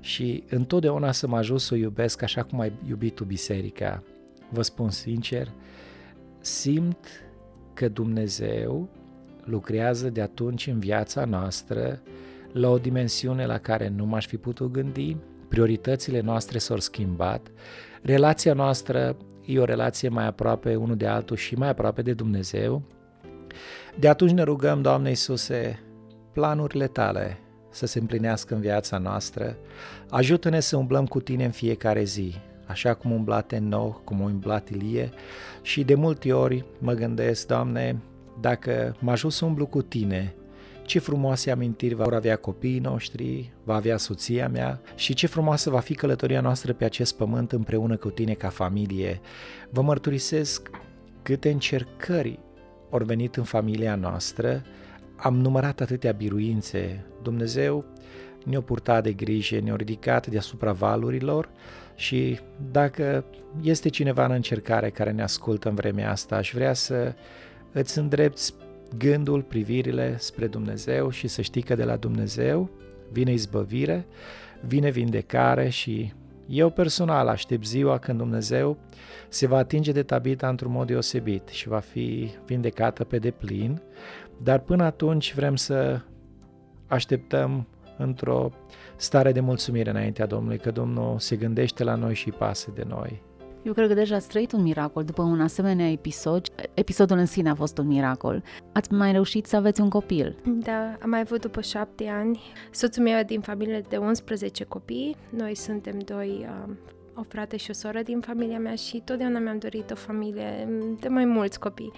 și 0.00 0.44
întotdeauna 0.48 1.12
să 1.12 1.26
mă 1.26 1.36
ajut 1.36 1.60
să 1.60 1.74
o 1.74 1.76
iubesc 1.76 2.22
așa 2.22 2.42
cum 2.42 2.60
ai 2.60 2.72
iubit 2.88 3.14
tu 3.14 3.24
biserica. 3.24 4.02
Vă 4.50 4.62
spun 4.62 4.90
sincer, 4.90 5.52
simt 6.40 7.06
că 7.74 7.88
Dumnezeu 7.88 8.88
lucrează 9.48 10.10
de 10.10 10.20
atunci 10.20 10.66
în 10.66 10.78
viața 10.78 11.24
noastră 11.24 12.02
la 12.52 12.68
o 12.68 12.78
dimensiune 12.78 13.46
la 13.46 13.58
care 13.58 13.88
nu 13.88 14.06
m-aș 14.06 14.26
fi 14.26 14.36
putut 14.36 14.72
gândi, 14.72 15.16
prioritățile 15.48 16.20
noastre 16.20 16.58
s-au 16.58 16.78
schimbat, 16.78 17.50
relația 18.02 18.54
noastră 18.54 19.16
e 19.46 19.58
o 19.58 19.64
relație 19.64 20.08
mai 20.08 20.26
aproape 20.26 20.74
unul 20.74 20.96
de 20.96 21.06
altul 21.06 21.36
și 21.36 21.54
mai 21.54 21.68
aproape 21.68 22.02
de 22.02 22.12
Dumnezeu. 22.12 22.82
De 23.98 24.08
atunci 24.08 24.30
ne 24.30 24.42
rugăm, 24.42 24.82
Doamne 24.82 25.08
Iisuse, 25.08 25.82
planurile 26.32 26.86
Tale 26.86 27.38
să 27.70 27.86
se 27.86 27.98
împlinească 27.98 28.54
în 28.54 28.60
viața 28.60 28.98
noastră. 28.98 29.56
Ajută-ne 30.10 30.60
să 30.60 30.76
umblăm 30.76 31.06
cu 31.06 31.20
Tine 31.20 31.44
în 31.44 31.50
fiecare 31.50 32.04
zi, 32.04 32.34
așa 32.66 32.94
cum 32.94 33.10
umblate 33.10 33.58
nou, 33.58 34.00
cum 34.04 34.20
umblat 34.20 34.68
Ilie 34.68 35.10
și 35.62 35.84
de 35.84 35.94
multe 35.94 36.32
ori 36.32 36.64
mă 36.78 36.92
gândesc, 36.92 37.46
Doamne, 37.46 38.00
dacă 38.40 38.96
mă 39.00 39.10
ajut 39.10 39.32
să 39.32 39.44
umblu 39.44 39.66
cu 39.66 39.82
Tine, 39.82 40.34
ce 40.88 40.98
frumoase 40.98 41.50
amintiri 41.50 41.94
vor 41.94 42.14
avea 42.14 42.36
copiii 42.36 42.78
noștri, 42.78 43.52
va 43.64 43.74
avea 43.74 43.96
soția 43.96 44.48
mea 44.48 44.80
și 44.94 45.14
ce 45.14 45.26
frumoasă 45.26 45.70
va 45.70 45.80
fi 45.80 45.94
călătoria 45.94 46.40
noastră 46.40 46.72
pe 46.72 46.84
acest 46.84 47.16
pământ 47.16 47.52
împreună 47.52 47.96
cu 47.96 48.10
tine 48.10 48.32
ca 48.32 48.48
familie. 48.48 49.20
Vă 49.70 49.82
mărturisesc 49.82 50.70
câte 51.22 51.50
încercări 51.50 52.38
au 52.90 53.00
venit 53.04 53.36
în 53.36 53.44
familia 53.44 53.94
noastră, 53.94 54.62
am 55.16 55.36
numărat 55.36 55.80
atâtea 55.80 56.12
biruințe. 56.12 57.04
Dumnezeu 57.22 57.84
ne-a 58.44 58.60
purtat 58.60 59.02
de 59.02 59.12
grijă, 59.12 59.60
ne-a 59.60 59.76
ridicat 59.76 60.26
deasupra 60.26 60.72
valurilor 60.72 61.50
și 61.94 62.38
dacă 62.70 63.24
este 63.62 63.88
cineva 63.88 64.24
în 64.24 64.30
încercare 64.30 64.90
care 64.90 65.10
ne 65.10 65.22
ascultă 65.22 65.68
în 65.68 65.74
vremea 65.74 66.10
asta, 66.10 66.36
aș 66.36 66.52
vrea 66.54 66.72
să 66.72 67.14
îți 67.72 67.98
îndrepți 67.98 68.54
gândul, 68.96 69.42
privirile 69.42 70.16
spre 70.18 70.46
Dumnezeu 70.46 71.10
și 71.10 71.28
să 71.28 71.42
știi 71.42 71.62
că 71.62 71.74
de 71.74 71.84
la 71.84 71.96
Dumnezeu 71.96 72.70
vine 73.12 73.32
izbăvire, 73.32 74.06
vine 74.66 74.90
vindecare 74.90 75.68
și 75.68 76.12
eu 76.48 76.70
personal 76.70 77.28
aștept 77.28 77.66
ziua 77.66 77.98
când 77.98 78.18
Dumnezeu 78.18 78.76
se 79.28 79.46
va 79.46 79.56
atinge 79.56 79.92
de 79.92 80.02
Tabita 80.02 80.48
într-un 80.48 80.72
mod 80.72 80.86
deosebit 80.86 81.48
și 81.48 81.68
va 81.68 81.78
fi 81.78 82.30
vindecată 82.46 83.04
pe 83.04 83.18
deplin, 83.18 83.80
dar 84.42 84.58
până 84.58 84.84
atunci 84.84 85.34
vrem 85.34 85.56
să 85.56 86.00
așteptăm 86.86 87.66
într-o 87.98 88.52
stare 88.96 89.32
de 89.32 89.40
mulțumire 89.40 89.90
înaintea 89.90 90.26
Domnului, 90.26 90.58
că 90.58 90.70
Domnul 90.70 91.18
se 91.18 91.36
gândește 91.36 91.84
la 91.84 91.94
noi 91.94 92.14
și 92.14 92.30
pasă 92.30 92.70
de 92.74 92.84
noi. 92.88 93.22
Eu 93.62 93.72
cred 93.72 93.88
că 93.88 93.94
deja 93.94 94.14
ați 94.14 94.28
trăit 94.28 94.52
un 94.52 94.62
miracol 94.62 95.04
după 95.04 95.22
un 95.22 95.40
asemenea 95.40 95.90
episod. 95.90 96.46
Episodul 96.74 97.18
în 97.18 97.26
sine 97.26 97.50
a 97.50 97.54
fost 97.54 97.78
un 97.78 97.86
miracol. 97.86 98.42
Ați 98.72 98.92
mai 98.92 99.12
reușit 99.12 99.46
să 99.46 99.56
aveți 99.56 99.80
un 99.80 99.88
copil. 99.88 100.36
Da, 100.44 100.96
am 101.02 101.08
mai 101.10 101.20
avut 101.20 101.40
după 101.40 101.60
șapte 101.60 102.06
ani. 102.06 102.40
Soțul 102.70 103.02
meu 103.02 103.22
din 103.22 103.40
familie 103.40 103.84
de 103.88 103.96
11 103.96 104.64
copii. 104.64 105.16
Noi 105.30 105.54
suntem 105.54 105.98
doi 105.98 106.46
uh, 106.66 106.74
o 107.14 107.22
frate 107.28 107.56
și 107.56 107.70
o 107.70 107.72
soră 107.72 108.02
din 108.02 108.20
familia 108.20 108.58
mea 108.58 108.74
și 108.74 109.02
totdeauna 109.04 109.38
mi-am 109.38 109.58
dorit 109.58 109.90
o 109.90 109.94
familie 109.94 110.68
de 111.00 111.08
mai 111.08 111.24
mulți 111.24 111.58
copii 111.58 111.92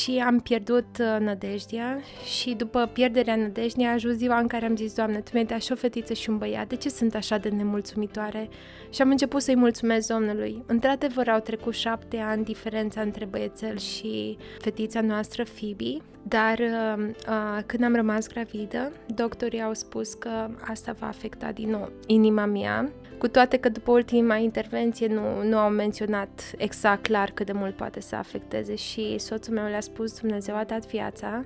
și 0.00 0.22
am 0.26 0.40
pierdut 0.40 0.98
uh, 1.00 1.16
nădejdea 1.20 2.00
și 2.38 2.54
după 2.54 2.90
pierderea 2.92 3.36
nădejdei 3.36 3.86
a 3.86 3.92
ajuns 3.92 4.16
ziua 4.16 4.38
în 4.38 4.46
care 4.46 4.66
am 4.66 4.76
zis, 4.76 4.94
Doamne, 4.94 5.20
Tu 5.20 5.30
mi-ai 5.32 5.44
dat 5.44 5.62
și 5.62 5.72
o 5.72 5.74
fetiță 5.74 6.12
și 6.12 6.30
un 6.30 6.38
băiat, 6.38 6.68
de 6.68 6.76
ce 6.76 6.88
sunt 6.88 7.14
așa 7.14 7.38
de 7.38 7.48
nemulțumitoare? 7.48 8.48
Și 8.90 9.02
am 9.02 9.10
început 9.10 9.42
să-i 9.42 9.56
mulțumesc 9.56 10.08
Domnului. 10.08 10.62
Într-adevăr 10.66 11.28
au 11.28 11.40
trecut 11.40 11.74
șapte 11.74 12.16
ani 12.16 12.44
diferența 12.44 13.00
între 13.00 13.24
băiețel 13.24 13.78
și 13.78 14.36
fetița 14.58 15.00
noastră, 15.00 15.44
Phoebe, 15.44 16.02
dar 16.22 16.58
uh, 16.58 17.08
uh, 17.28 17.62
când 17.66 17.84
am 17.84 17.94
rămas 17.94 18.26
gravidă, 18.26 18.92
doctorii 19.06 19.62
au 19.62 19.74
spus 19.74 20.14
că 20.14 20.48
asta 20.60 20.94
va 20.98 21.06
afecta 21.06 21.52
din 21.52 21.70
nou 21.70 21.92
inima 22.06 22.44
mea 22.44 22.92
cu 23.22 23.28
toate 23.28 23.56
că 23.56 23.68
după 23.68 23.90
ultima 23.90 24.36
intervenție 24.36 25.06
nu, 25.06 25.42
nu 25.42 25.56
au 25.56 25.70
menționat 25.70 26.52
exact 26.56 27.02
clar 27.02 27.30
cât 27.30 27.46
de 27.46 27.52
mult 27.52 27.76
poate 27.76 28.00
să 28.00 28.16
afecteze 28.16 28.74
și 28.74 29.18
soțul 29.18 29.54
meu 29.54 29.68
le-a 29.68 29.80
spus 29.80 30.20
Dumnezeu 30.20 30.56
a 30.56 30.64
dat 30.64 30.86
viața 30.86 31.44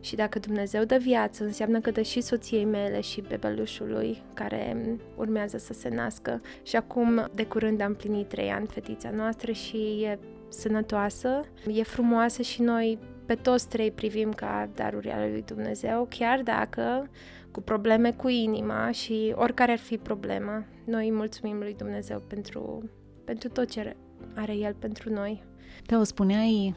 și 0.00 0.16
dacă 0.16 0.38
Dumnezeu 0.38 0.84
dă 0.84 0.96
viață, 0.96 1.44
înseamnă 1.44 1.80
că 1.80 1.90
dă 1.90 2.02
și 2.02 2.20
soției 2.20 2.64
mele 2.64 3.00
și 3.00 3.20
bebelușului 3.20 4.22
care 4.34 4.76
urmează 5.14 5.58
să 5.58 5.72
se 5.72 5.88
nască. 5.88 6.40
Și 6.62 6.76
acum, 6.76 7.28
de 7.34 7.46
curând, 7.46 7.80
am 7.80 7.94
plinit 7.94 8.28
trei 8.28 8.50
ani 8.50 8.66
fetița 8.66 9.10
noastră 9.10 9.52
și 9.52 9.76
e 9.76 10.18
sănătoasă, 10.48 11.44
e 11.66 11.82
frumoasă 11.82 12.42
și 12.42 12.62
noi 12.62 12.98
pe 13.26 13.34
toți 13.34 13.68
trei 13.68 13.90
privim 13.90 14.32
ca 14.32 14.68
daruri 14.74 15.10
ale 15.10 15.28
lui 15.30 15.42
Dumnezeu, 15.42 16.06
chiar 16.10 16.40
dacă 16.42 17.08
cu 17.50 17.60
probleme 17.60 18.12
cu 18.12 18.28
inima 18.28 18.90
și 18.90 19.32
oricare 19.36 19.72
ar 19.72 19.78
fi 19.78 19.98
problema, 19.98 20.64
noi 20.86 21.12
mulțumim 21.12 21.58
lui 21.58 21.74
Dumnezeu 21.78 22.22
pentru, 22.26 22.90
pentru 23.24 23.48
tot 23.48 23.70
ce 23.70 23.96
are 24.34 24.56
El 24.56 24.74
pentru 24.78 25.12
noi. 25.12 25.44
Te 25.86 25.94
o 25.94 26.02
spuneai 26.02 26.74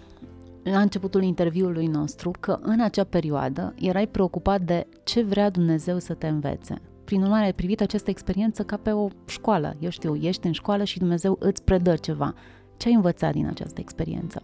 la 0.63 0.79
începutul 0.79 1.23
interviului 1.23 1.87
nostru 1.87 2.31
că 2.39 2.59
în 2.61 2.81
acea 2.81 3.03
perioadă 3.03 3.73
erai 3.79 4.07
preocupat 4.07 4.61
de 4.61 4.87
ce 5.03 5.23
vrea 5.23 5.49
Dumnezeu 5.49 5.97
să 5.97 6.13
te 6.13 6.27
învețe. 6.27 6.81
Prin 7.03 7.21
urmare, 7.21 7.45
ai 7.45 7.53
privit 7.53 7.81
această 7.81 8.09
experiență 8.09 8.63
ca 8.63 8.77
pe 8.77 8.91
o 8.91 9.07
școală. 9.25 9.75
Eu 9.79 9.89
știu, 9.89 10.15
ești 10.15 10.47
în 10.47 10.51
școală 10.51 10.83
și 10.83 10.99
Dumnezeu 10.99 11.35
îți 11.39 11.63
predă 11.63 11.95
ceva. 11.95 12.33
Ce 12.77 12.87
ai 12.87 12.93
învățat 12.93 13.31
din 13.31 13.47
această 13.47 13.79
experiență? 13.79 14.41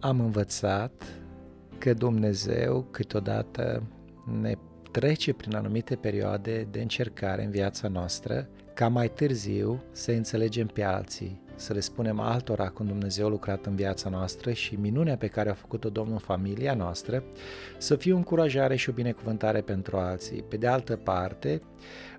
Am 0.00 0.20
învățat 0.20 1.02
că 1.78 1.94
Dumnezeu 1.94 2.86
câteodată 2.90 3.82
ne 4.40 4.54
trece 4.90 5.32
prin 5.32 5.54
anumite 5.54 5.94
perioade 5.94 6.68
de 6.70 6.80
încercare 6.80 7.44
în 7.44 7.50
viața 7.50 7.88
noastră, 7.88 8.48
ca 8.74 8.88
mai 8.88 9.08
târziu 9.08 9.82
să 9.92 10.10
înțelegem 10.10 10.66
pe 10.66 10.82
alții, 10.82 11.40
să 11.56 11.72
le 11.72 11.80
spunem 11.80 12.20
altora 12.20 12.68
cum 12.68 12.86
Dumnezeu 12.86 13.26
a 13.26 13.28
lucrat 13.28 13.66
în 13.66 13.74
viața 13.74 14.08
noastră 14.08 14.52
și 14.52 14.74
minunea 14.74 15.16
pe 15.16 15.26
care 15.26 15.50
a 15.50 15.54
făcut-o 15.54 15.90
Domnul 15.90 16.12
în 16.12 16.18
familia 16.18 16.74
noastră, 16.74 17.24
să 17.78 17.96
fie 17.96 18.12
o 18.12 18.16
încurajare 18.16 18.76
și 18.76 18.90
o 18.90 18.92
binecuvântare 18.92 19.60
pentru 19.60 19.96
alții. 19.96 20.42
Pe 20.42 20.56
de 20.56 20.66
altă 20.66 20.96
parte, 20.96 21.62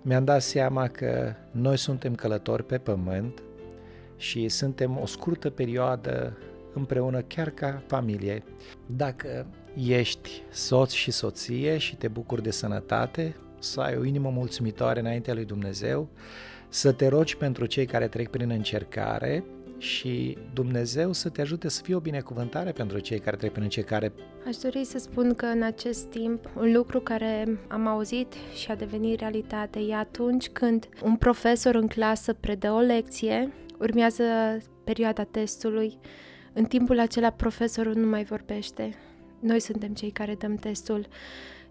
mi-am 0.01 0.23
dat 0.23 0.41
seama 0.41 0.87
că 0.87 1.33
noi 1.51 1.77
suntem 1.77 2.15
călători 2.15 2.65
pe 2.65 2.77
pământ 2.77 3.41
și 4.17 4.49
suntem 4.49 4.97
o 4.97 5.05
scurtă 5.05 5.49
perioadă 5.49 6.37
împreună 6.73 7.21
chiar 7.21 7.49
ca 7.49 7.83
familie. 7.87 8.43
Dacă 8.85 9.45
ești 9.87 10.43
soț 10.51 10.91
și 10.91 11.11
soție 11.11 11.77
și 11.77 11.95
te 11.95 12.07
bucuri 12.07 12.43
de 12.43 12.51
sănătate, 12.51 13.35
să 13.65 13.79
ai 13.81 13.97
o 13.97 14.03
inimă 14.03 14.29
mulțumitoare 14.29 14.99
înaintea 14.99 15.33
lui 15.33 15.45
Dumnezeu, 15.45 16.09
să 16.69 16.91
te 16.91 17.07
rogi 17.07 17.37
pentru 17.37 17.65
cei 17.65 17.85
care 17.85 18.07
trec 18.07 18.29
prin 18.29 18.49
încercare 18.49 19.43
și 19.77 20.37
Dumnezeu 20.53 21.11
să 21.11 21.29
te 21.29 21.41
ajute 21.41 21.67
să 21.67 21.81
fie 21.81 21.95
o 21.95 21.99
binecuvântare 21.99 22.71
pentru 22.71 22.99
cei 22.99 23.19
care 23.19 23.35
trec 23.35 23.51
prin 23.51 23.63
încercare. 23.63 24.13
Aș 24.47 24.55
dori 24.55 24.83
să 24.83 24.97
spun 24.97 25.33
că 25.33 25.45
în 25.45 25.61
acest 25.61 26.05
timp 26.05 26.49
un 26.57 26.71
lucru 26.71 26.99
care 26.99 27.59
am 27.67 27.87
auzit 27.87 28.33
și 28.55 28.71
a 28.71 28.75
devenit 28.75 29.19
realitate 29.19 29.79
e 29.79 29.95
atunci 29.95 30.49
când 30.49 30.89
un 31.03 31.15
profesor 31.15 31.75
în 31.75 31.87
clasă 31.87 32.33
predă 32.33 32.71
o 32.71 32.79
lecție, 32.79 33.53
urmează 33.79 34.23
perioada 34.83 35.23
testului, 35.23 35.97
în 36.53 36.65
timpul 36.65 36.99
acela 36.99 37.29
profesorul 37.29 37.93
nu 37.95 38.07
mai 38.07 38.23
vorbește, 38.23 38.93
noi 39.39 39.59
suntem 39.59 39.93
cei 39.93 40.11
care 40.11 40.35
dăm 40.35 40.55
testul. 40.55 41.07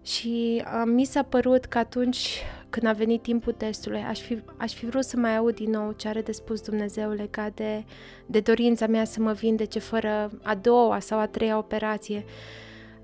Și 0.05 0.63
uh, 0.65 0.83
mi 0.85 1.05
s-a 1.05 1.23
părut 1.23 1.65
că 1.65 1.77
atunci 1.77 2.43
când 2.69 2.87
a 2.87 2.91
venit 2.91 3.21
timpul 3.21 3.53
testului, 3.53 4.05
aș 4.07 4.19
fi, 4.19 4.41
aș 4.57 4.73
fi 4.73 4.85
vrut 4.85 5.03
să 5.03 5.17
mai 5.17 5.37
aud 5.37 5.55
din 5.55 5.69
nou 5.69 5.91
ce 5.91 6.07
are 6.07 6.21
de 6.21 6.31
spus 6.31 6.61
Dumnezeu 6.61 7.11
legat 7.11 7.53
de, 7.53 7.83
de 8.25 8.39
dorința 8.39 8.87
mea 8.87 9.05
să 9.05 9.21
mă 9.21 9.31
vindece 9.31 9.79
fără 9.79 10.31
a 10.43 10.55
doua 10.55 10.99
sau 10.99 11.19
a 11.19 11.27
treia 11.27 11.57
operație. 11.57 12.25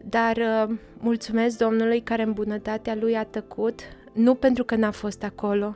Dar 0.03 0.37
uh, 0.37 0.75
mulțumesc 0.97 1.57
Domnului 1.57 2.01
care 2.01 2.23
în 2.23 2.33
bunătatea 2.33 2.95
Lui 2.95 3.17
a 3.17 3.23
tăcut, 3.23 3.79
nu 4.11 4.35
pentru 4.35 4.63
că 4.63 4.75
n-a 4.75 4.91
fost 4.91 5.23
acolo, 5.23 5.75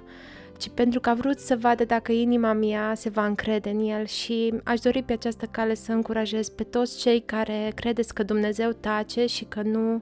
ci 0.57 0.69
pentru 0.73 0.99
că 0.99 1.09
a 1.09 1.13
vrut 1.13 1.39
să 1.39 1.55
vadă 1.55 1.85
dacă 1.85 2.11
inima 2.11 2.53
mea 2.53 2.93
se 2.95 3.09
va 3.09 3.25
încrede 3.25 3.69
în 3.69 3.79
El 3.79 4.05
și 4.05 4.53
aș 4.63 4.79
dori 4.79 5.03
pe 5.03 5.13
această 5.13 5.45
cale 5.51 5.73
să 5.73 5.91
încurajez 5.91 6.49
pe 6.49 6.63
toți 6.63 6.99
cei 6.99 7.19
care 7.19 7.71
credeți 7.75 8.13
că 8.13 8.23
Dumnezeu 8.23 8.71
tace 8.71 9.25
și 9.25 9.45
că 9.45 9.61
nu, 9.61 10.01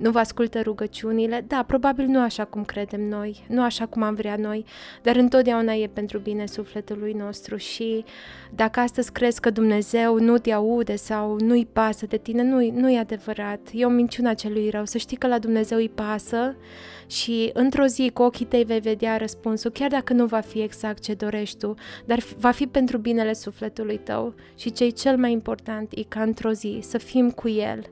nu 0.00 0.10
vă 0.10 0.18
ascultă 0.18 0.60
rugăciunile. 0.60 1.44
Da, 1.46 1.64
probabil 1.66 2.06
nu 2.06 2.20
așa 2.20 2.44
cum 2.44 2.64
credem 2.64 3.00
noi, 3.00 3.44
nu 3.48 3.62
așa 3.62 3.86
cum 3.86 4.02
am 4.02 4.14
vrea 4.14 4.36
noi, 4.36 4.64
dar 5.02 5.16
întotdeauna 5.16 5.72
e 5.72 5.86
pentru 5.86 6.18
bine 6.18 6.46
sufletului 6.46 7.12
nostru 7.12 7.56
și 7.56 8.04
dacă 8.54 8.80
astăzi 8.80 9.12
crezi 9.12 9.40
că 9.40 9.50
Dumnezeu 9.50 10.18
nu 10.18 10.38
te 10.38 10.52
aude 10.52 10.96
sau 10.96 11.36
nu-i 11.38 11.66
pasă 11.72 12.06
de 12.06 12.16
tine, 12.16 12.42
nu, 12.42 12.70
nu 12.70 12.90
e 12.90 12.98
adevărat. 12.98 13.60
E 13.72 13.84
o 13.84 13.88
minciună 13.88 14.34
celui 14.34 14.70
rău. 14.70 14.84
Să 14.84 14.98
știi 14.98 15.16
că 15.16 15.26
la 15.26 15.38
Dumnezeu 15.38 15.78
îi 15.78 15.88
pasă 15.88 16.56
și 17.06 17.50
într-o 17.52 17.84
zi 17.84 18.10
cu 18.14 18.22
ochii 18.22 18.46
tăi 18.46 18.64
vei 18.64 18.80
vedea 18.80 19.16
răspunsul, 19.16 19.70
chiar 19.70 19.88
dacă 19.88 20.12
nu 20.12 20.26
va 20.26 20.40
fi 20.40 20.60
exact 20.60 21.02
ce 21.02 21.14
dorești 21.14 21.58
tu, 21.58 21.74
dar 22.04 22.22
va 22.38 22.50
fi 22.50 22.66
pentru 22.66 22.98
binele 22.98 23.32
sufletului 23.32 23.98
tău 23.98 24.34
și 24.54 24.72
ce 24.72 24.88
cel 24.88 25.16
mai 25.16 25.32
important 25.32 25.92
e 25.94 26.02
ca 26.02 26.22
într-o 26.22 26.50
zi 26.50 26.78
să 26.82 26.98
fim 26.98 27.30
cu 27.30 27.48
El 27.48 27.82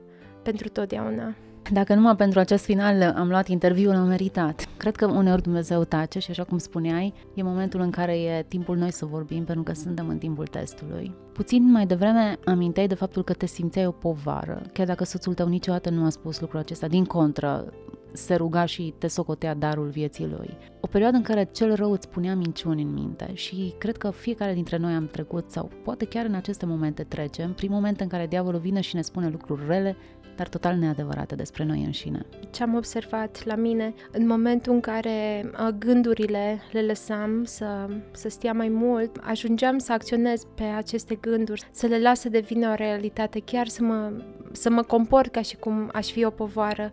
pentru 0.43 0.69
totdeauna. 0.69 1.35
Dacă 1.71 1.93
numai 1.93 2.15
pentru 2.15 2.39
acest 2.39 2.63
final 2.63 3.13
am 3.17 3.27
luat 3.27 3.47
interviul, 3.47 3.95
am 3.95 4.07
meritat. 4.07 4.67
Cred 4.77 4.95
că 4.95 5.05
uneori 5.05 5.41
Dumnezeu 5.41 5.83
tace 5.83 6.19
și 6.19 6.31
așa 6.31 6.43
cum 6.43 6.57
spuneai, 6.57 7.13
e 7.33 7.43
momentul 7.43 7.79
în 7.79 7.89
care 7.89 8.13
e 8.13 8.45
timpul 8.47 8.77
noi 8.77 8.91
să 8.91 9.05
vorbim 9.05 9.43
pentru 9.43 9.63
că 9.63 9.73
suntem 9.73 10.07
în 10.07 10.17
timpul 10.17 10.47
testului. 10.47 11.15
Puțin 11.33 11.71
mai 11.71 11.85
devreme 11.85 12.37
aminteai 12.45 12.87
de 12.87 12.95
faptul 12.95 13.23
că 13.23 13.33
te 13.33 13.45
simțeai 13.45 13.85
o 13.85 13.91
povară, 13.91 14.61
chiar 14.73 14.87
dacă 14.87 15.03
soțul 15.03 15.33
tău 15.33 15.47
niciodată 15.47 15.89
nu 15.89 16.05
a 16.05 16.09
spus 16.09 16.39
lucrul 16.39 16.59
acesta. 16.59 16.87
Din 16.87 17.05
contră, 17.05 17.73
se 18.11 18.35
ruga 18.35 18.65
și 18.65 18.93
te 18.97 19.07
socotea 19.07 19.55
darul 19.55 19.87
vieții 19.87 20.27
lui. 20.27 20.57
O 20.79 20.87
perioadă 20.87 21.17
în 21.17 21.23
care 21.23 21.49
cel 21.51 21.75
rău 21.75 21.91
îți 21.91 22.09
punea 22.09 22.35
minciuni 22.35 22.81
în 22.81 22.93
minte 22.93 23.31
și 23.33 23.73
cred 23.77 23.97
că 23.97 24.11
fiecare 24.11 24.53
dintre 24.53 24.77
noi 24.77 24.93
am 24.93 25.07
trecut 25.07 25.51
sau 25.51 25.69
poate 25.83 26.05
chiar 26.05 26.25
în 26.25 26.33
aceste 26.33 26.65
momente 26.65 27.03
trecem, 27.03 27.53
prin 27.53 27.71
momente 27.71 28.03
în 28.03 28.09
care 28.09 28.27
diavolul 28.27 28.59
vine 28.59 28.81
și 28.81 28.95
ne 28.95 29.01
spune 29.01 29.29
lucruri 29.29 29.67
rele 29.67 29.95
dar 30.39 30.47
total 30.47 30.77
neadevărate 30.77 31.35
despre 31.35 31.63
noi 31.63 31.83
înșine. 31.83 32.25
Ce 32.51 32.63
am 32.63 32.75
observat 32.75 33.45
la 33.45 33.55
mine, 33.55 33.93
în 34.11 34.27
momentul 34.27 34.73
în 34.73 34.79
care 34.79 35.49
gândurile 35.77 36.59
le 36.71 36.81
lăsam 36.81 37.43
să, 37.43 37.87
să 38.11 38.29
stea 38.29 38.53
mai 38.53 38.67
mult, 38.67 39.17
ajungeam 39.21 39.77
să 39.77 39.93
acționez 39.93 40.43
pe 40.55 40.63
aceste 40.63 41.15
gânduri, 41.15 41.67
să 41.71 41.87
le 41.87 41.99
las 41.99 42.19
să 42.19 42.29
devină 42.29 42.69
o 42.69 42.73
realitate, 42.73 43.39
chiar 43.39 43.67
să 43.67 43.83
mă, 43.83 44.11
să 44.51 44.69
mă 44.69 44.81
comport 44.81 45.31
ca 45.31 45.41
și 45.41 45.55
cum 45.55 45.89
aș 45.93 46.07
fi 46.11 46.25
o 46.25 46.29
povară. 46.29 46.91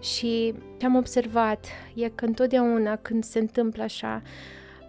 Și 0.00 0.54
ce 0.78 0.86
am 0.86 0.94
observat 0.94 1.66
e 1.94 2.08
că 2.08 2.24
întotdeauna 2.24 2.96
când 2.96 3.24
se 3.24 3.38
întâmplă 3.38 3.82
așa, 3.82 4.22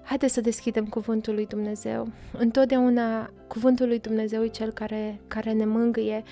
Haideți 0.06 0.34
să 0.34 0.41
deschidem 0.41 0.86
cuvântul 0.86 1.34
lui 1.34 1.46
Dumnezeu. 1.46 2.08
Întotdeauna 2.38 3.30
cuvântul 3.48 3.88
lui 3.88 4.00
Dumnezeu 4.00 4.44
e 4.44 4.48
cel 4.48 4.72
care, 4.72 5.20
care 5.28 5.52
ne 5.52 5.65
mângâie 5.65 6.24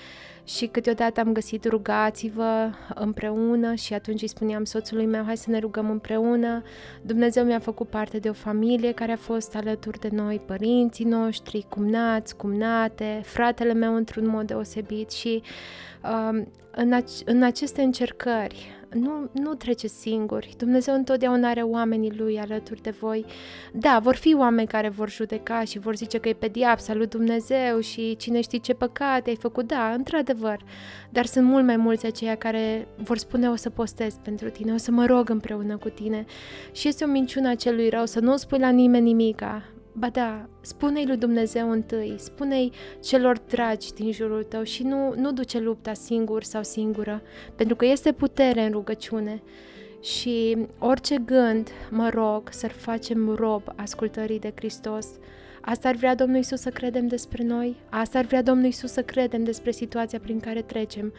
și 0.44 0.66
câteodată 0.66 1.20
am 1.20 1.32
găsit 1.32 1.64
rugați-vă 1.64 2.70
împreună 2.94 3.74
și 3.74 3.94
atunci 3.94 4.22
îi 4.22 4.28
spuneam 4.28 4.64
soțului 4.64 5.06
meu, 5.06 5.24
hai 5.24 5.36
să 5.36 5.50
ne 5.50 5.58
rugăm 5.58 5.90
împreună. 5.90 6.62
Dumnezeu 7.02 7.44
mi-a 7.44 7.58
făcut 7.58 7.88
parte 7.88 8.18
de 8.18 8.28
o 8.28 8.32
familie 8.32 8.92
care 8.92 9.12
a 9.12 9.16
fost 9.16 9.56
alături 9.56 9.98
de 9.98 10.08
noi, 10.12 10.40
părinții 10.46 11.04
noștri, 11.04 11.66
cumnați, 11.68 12.36
cumnate, 12.36 13.20
fratele 13.24 13.72
meu 13.72 13.94
într-un 13.94 14.26
mod 14.26 14.46
deosebit 14.46 15.10
și 15.10 15.42
uh, 16.02 16.42
în, 16.70 16.92
ac- 17.02 17.24
în 17.24 17.42
aceste 17.42 17.82
încercări 17.82 18.83
nu, 18.94 19.30
nu 19.32 19.54
treceți 19.54 20.00
singuri. 20.00 20.54
Dumnezeu 20.58 20.94
întotdeauna 20.94 21.48
are 21.48 21.60
oamenii 21.60 22.12
Lui 22.16 22.38
alături 22.38 22.82
de 22.82 22.90
voi. 22.90 23.24
Da, 23.72 23.98
vor 24.02 24.14
fi 24.14 24.34
oameni 24.34 24.66
care 24.66 24.88
vor 24.88 25.10
judeca 25.10 25.64
și 25.64 25.78
vor 25.78 25.96
zice 25.96 26.18
că 26.18 26.28
e 26.28 26.32
pe 26.32 26.48
diapsa 26.48 26.94
lui 26.94 27.06
Dumnezeu 27.06 27.80
și 27.80 28.16
cine 28.16 28.40
știe 28.40 28.58
ce 28.58 28.74
păcate 28.74 29.30
ai 29.30 29.36
făcut. 29.36 29.66
Da, 29.66 29.92
într-adevăr. 29.92 30.60
Dar 31.10 31.26
sunt 31.26 31.46
mult 31.46 31.64
mai 31.64 31.76
mulți 31.76 32.06
aceia 32.06 32.34
care 32.34 32.88
vor 32.96 33.18
spune 33.18 33.48
o 33.48 33.56
să 33.56 33.70
postez 33.70 34.14
pentru 34.22 34.50
tine, 34.50 34.72
o 34.72 34.76
să 34.76 34.90
mă 34.90 35.06
rog 35.06 35.28
împreună 35.28 35.76
cu 35.76 35.88
tine. 35.88 36.24
Și 36.72 36.88
este 36.88 37.04
o 37.04 37.08
minciună 37.08 37.48
a 37.48 37.54
celui 37.54 37.88
rău 37.88 38.06
să 38.06 38.20
nu 38.20 38.36
spui 38.36 38.58
la 38.58 38.70
nimeni 38.70 39.04
nimica. 39.04 39.62
Ba 39.96 40.08
da, 40.08 40.48
spune-i 40.60 41.06
lui 41.06 41.16
Dumnezeu 41.16 41.70
întâi, 41.70 42.14
spune-i 42.18 42.72
celor 43.02 43.38
dragi 43.38 43.92
din 43.92 44.12
jurul 44.12 44.42
tău 44.42 44.62
și 44.62 44.82
nu, 44.82 45.14
nu 45.16 45.32
duce 45.32 45.58
lupta 45.58 45.92
singur 45.92 46.42
sau 46.42 46.62
singură, 46.62 47.22
pentru 47.54 47.76
că 47.76 47.84
este 47.84 48.12
putere 48.12 48.62
în 48.64 48.70
rugăciune. 48.70 49.42
Și 50.00 50.56
orice 50.78 51.18
gând, 51.18 51.68
mă 51.90 52.08
rog, 52.08 52.48
să-l 52.50 52.70
facem 52.70 53.34
rob 53.34 53.62
ascultării 53.76 54.38
de 54.38 54.52
Hristos. 54.54 55.06
Asta 55.60 55.88
ar 55.88 55.94
vrea 55.94 56.14
Domnul 56.14 56.38
Isus 56.38 56.60
să 56.60 56.70
credem 56.70 57.06
despre 57.06 57.42
noi, 57.42 57.76
asta 57.90 58.18
ar 58.18 58.24
vrea 58.24 58.42
Domnul 58.42 58.66
Isus 58.66 58.92
să 58.92 59.02
credem 59.02 59.44
despre 59.44 59.70
situația 59.70 60.18
prin 60.18 60.40
care 60.40 60.62
trecem. 60.62 61.12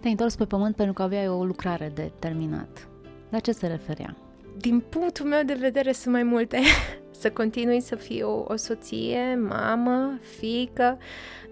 Te-ai 0.00 0.12
întors 0.12 0.34
pe 0.34 0.44
pământ 0.44 0.76
pentru 0.76 0.94
că 0.94 1.02
aveai 1.02 1.28
o 1.28 1.44
lucrare 1.44 1.90
de 1.94 2.10
terminat. 2.18 2.88
La 3.30 3.38
ce 3.38 3.52
se 3.52 3.66
referea? 3.66 4.16
Din 4.56 4.80
punctul 4.80 5.26
meu 5.26 5.42
de 5.42 5.54
vedere 5.54 5.92
sunt 5.92 6.14
mai 6.14 6.22
multe. 6.22 6.58
să 7.18 7.30
continui 7.30 7.80
să 7.80 7.94
fiu 7.94 8.44
o 8.48 8.56
soție, 8.56 9.38
mamă, 9.48 10.18
fică, 10.38 10.98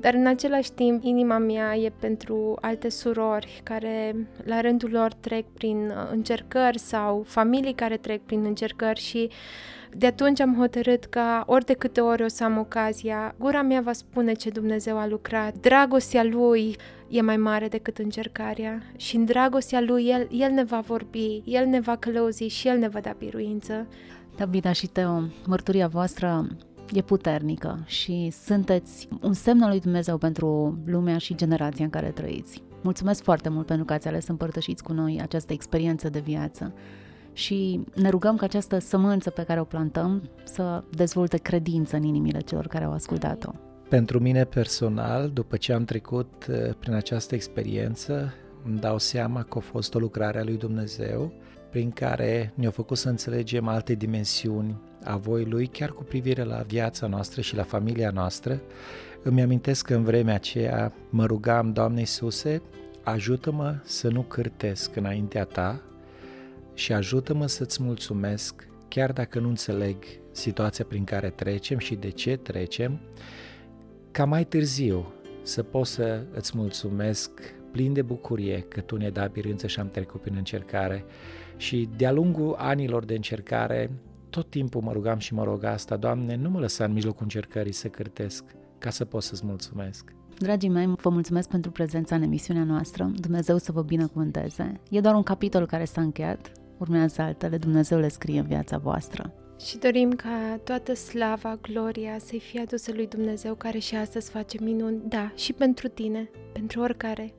dar 0.00 0.14
în 0.14 0.26
același 0.26 0.72
timp 0.72 1.04
inima 1.04 1.38
mea 1.38 1.76
e 1.76 1.92
pentru 2.00 2.56
alte 2.60 2.88
surori 2.88 3.60
care 3.62 4.16
la 4.44 4.60
rândul 4.60 4.90
lor 4.90 5.12
trec 5.12 5.44
prin 5.54 5.76
uh, 5.88 6.08
încercări 6.12 6.78
sau 6.78 7.22
familii 7.26 7.74
care 7.74 7.96
trec 7.96 8.20
prin 8.22 8.44
încercări 8.44 9.00
și 9.00 9.30
de 9.90 10.06
atunci 10.06 10.40
am 10.40 10.56
hotărât 10.58 11.04
ca 11.04 11.44
ori 11.46 11.64
de 11.64 11.72
câte 11.72 12.00
ori 12.00 12.22
o 12.22 12.28
să 12.28 12.44
am 12.44 12.58
ocazia, 12.58 13.34
gura 13.38 13.62
mea 13.62 13.80
va 13.80 13.92
spune 13.92 14.32
ce 14.32 14.50
Dumnezeu 14.50 14.98
a 14.98 15.06
lucrat. 15.06 15.54
Dragostea 15.60 16.24
Lui 16.24 16.76
e 17.08 17.20
mai 17.20 17.36
mare 17.36 17.68
decât 17.68 17.98
încercarea 17.98 18.82
și 18.96 19.16
în 19.16 19.24
dragostea 19.24 19.80
Lui 19.80 20.06
El, 20.06 20.28
El 20.30 20.50
ne 20.50 20.64
va 20.64 20.80
vorbi, 20.80 21.42
El 21.44 21.66
ne 21.66 21.80
va 21.80 21.96
călăuzi 21.96 22.44
și 22.44 22.68
El 22.68 22.78
ne 22.78 22.88
va 22.88 23.00
da 23.00 23.14
biruință. 23.18 23.86
Davida 24.36 24.72
și 24.72 24.86
Teo, 24.86 25.22
mărturia 25.46 25.86
voastră 25.86 26.46
e 26.92 27.02
puternică 27.02 27.82
și 27.86 28.32
sunteți 28.44 29.08
un 29.22 29.32
semn 29.32 29.62
al 29.62 29.68
lui 29.68 29.80
Dumnezeu 29.80 30.18
pentru 30.18 30.78
lumea 30.84 31.18
și 31.18 31.34
generația 31.34 31.84
în 31.84 31.90
care 31.90 32.10
trăiți. 32.10 32.62
Mulțumesc 32.82 33.22
foarte 33.22 33.48
mult 33.48 33.66
pentru 33.66 33.84
că 33.84 33.92
ați 33.92 34.08
ales 34.08 34.24
să 34.24 34.30
împărtășiți 34.30 34.82
cu 34.82 34.92
noi 34.92 35.18
această 35.22 35.52
experiență 35.52 36.08
de 36.08 36.18
viață 36.18 36.74
și 37.32 37.80
ne 37.94 38.08
rugăm 38.08 38.36
ca 38.36 38.44
această 38.44 38.78
sămânță 38.78 39.30
pe 39.30 39.42
care 39.42 39.60
o 39.60 39.64
plantăm 39.64 40.30
să 40.44 40.84
dezvolte 40.90 41.36
credință 41.36 41.96
în 41.96 42.02
inimile 42.02 42.40
celor 42.40 42.66
care 42.66 42.84
au 42.84 42.92
ascultat-o. 42.92 43.50
Pentru 43.88 44.18
mine 44.18 44.44
personal, 44.44 45.30
după 45.30 45.56
ce 45.56 45.72
am 45.72 45.84
trecut 45.84 46.46
uh, 46.50 46.74
prin 46.78 46.94
această 46.94 47.34
experiență, 47.34 48.32
îmi 48.64 48.78
dau 48.78 48.98
seama 48.98 49.42
că 49.42 49.58
a 49.58 49.60
fost 49.60 49.94
o 49.94 49.98
lucrare 49.98 50.38
a 50.38 50.44
lui 50.44 50.56
Dumnezeu 50.56 51.32
prin 51.70 51.90
care 51.90 52.52
ne-a 52.54 52.70
făcut 52.70 52.96
să 52.96 53.08
înțelegem 53.08 53.68
alte 53.68 53.94
dimensiuni 53.94 54.80
a 55.04 55.16
voii 55.16 55.46
Lui, 55.46 55.66
chiar 55.66 55.90
cu 55.90 56.02
privire 56.02 56.42
la 56.42 56.64
viața 56.66 57.06
noastră 57.06 57.40
și 57.40 57.56
la 57.56 57.62
familia 57.62 58.10
noastră. 58.10 58.60
Îmi 59.22 59.42
amintesc 59.42 59.86
că 59.86 59.94
în 59.94 60.04
vremea 60.04 60.34
aceea 60.34 60.92
mă 61.10 61.26
rugam, 61.26 61.72
Doamne 61.72 62.00
Iisuse, 62.00 62.62
ajută-mă 63.02 63.76
să 63.84 64.08
nu 64.08 64.22
cârtesc 64.22 64.96
înaintea 64.96 65.44
Ta 65.44 65.80
și 66.74 66.92
ajută-mă 66.92 67.46
să-ți 67.46 67.82
mulțumesc, 67.82 68.68
chiar 68.88 69.12
dacă 69.12 69.38
nu 69.38 69.48
înțeleg 69.48 69.96
situația 70.32 70.84
prin 70.88 71.04
care 71.04 71.30
trecem 71.30 71.78
și 71.78 71.94
de 71.94 72.10
ce 72.10 72.36
trecem, 72.36 73.00
ca 74.10 74.24
mai 74.24 74.44
târziu 74.44 75.12
să 75.42 75.62
pot 75.62 75.86
să 75.86 76.22
îți 76.34 76.52
mulțumesc 76.56 77.30
plin 77.72 77.92
de 77.92 78.02
bucurie 78.02 78.60
că 78.60 78.80
Tu 78.80 78.96
ne-ai 78.96 79.10
dat 79.10 79.32
birință 79.32 79.66
și 79.66 79.80
am 79.80 79.90
trecut 79.90 80.20
prin 80.20 80.34
încercare 80.36 81.04
și 81.56 81.88
de-a 81.96 82.12
lungul 82.12 82.54
anilor 82.58 83.04
de 83.04 83.14
încercare, 83.14 83.90
tot 84.30 84.50
timpul 84.50 84.80
mă 84.80 84.92
rugam 84.92 85.18
și 85.18 85.34
mă 85.34 85.44
rog 85.44 85.64
asta, 85.64 85.96
Doamne, 85.96 86.36
nu 86.36 86.50
mă 86.50 86.58
lăsa 86.58 86.84
în 86.84 86.92
mijlocul 86.92 87.22
încercării 87.22 87.72
să 87.72 87.88
cârtesc, 87.88 88.44
ca 88.78 88.90
să 88.90 89.04
pot 89.04 89.22
să-ți 89.22 89.46
mulțumesc. 89.46 90.14
Dragii 90.38 90.68
mei, 90.68 90.86
vă 90.86 91.10
mulțumesc 91.10 91.48
pentru 91.48 91.70
prezența 91.70 92.14
în 92.14 92.22
emisiunea 92.22 92.64
noastră. 92.64 93.10
Dumnezeu 93.20 93.58
să 93.58 93.72
vă 93.72 93.82
binecuvânteze. 93.82 94.80
E 94.90 95.00
doar 95.00 95.14
un 95.14 95.22
capitol 95.22 95.66
care 95.66 95.84
s-a 95.84 96.00
încheiat. 96.00 96.52
Urmează 96.78 97.22
altele. 97.22 97.56
Dumnezeu 97.56 97.98
le 97.98 98.08
scrie 98.08 98.38
în 98.38 98.46
viața 98.46 98.78
voastră. 98.78 99.32
Și 99.60 99.78
dorim 99.78 100.10
ca 100.10 100.60
toată 100.64 100.94
slava, 100.94 101.58
gloria 101.62 102.18
să-i 102.18 102.40
fie 102.40 102.60
adusă 102.60 102.92
lui 102.94 103.06
Dumnezeu 103.06 103.54
care 103.54 103.78
și 103.78 103.94
astăzi 103.96 104.30
face 104.30 104.58
minuni, 104.60 105.02
da, 105.08 105.32
și 105.34 105.52
pentru 105.52 105.88
tine, 105.88 106.30
pentru 106.52 106.80
oricare, 106.80 107.34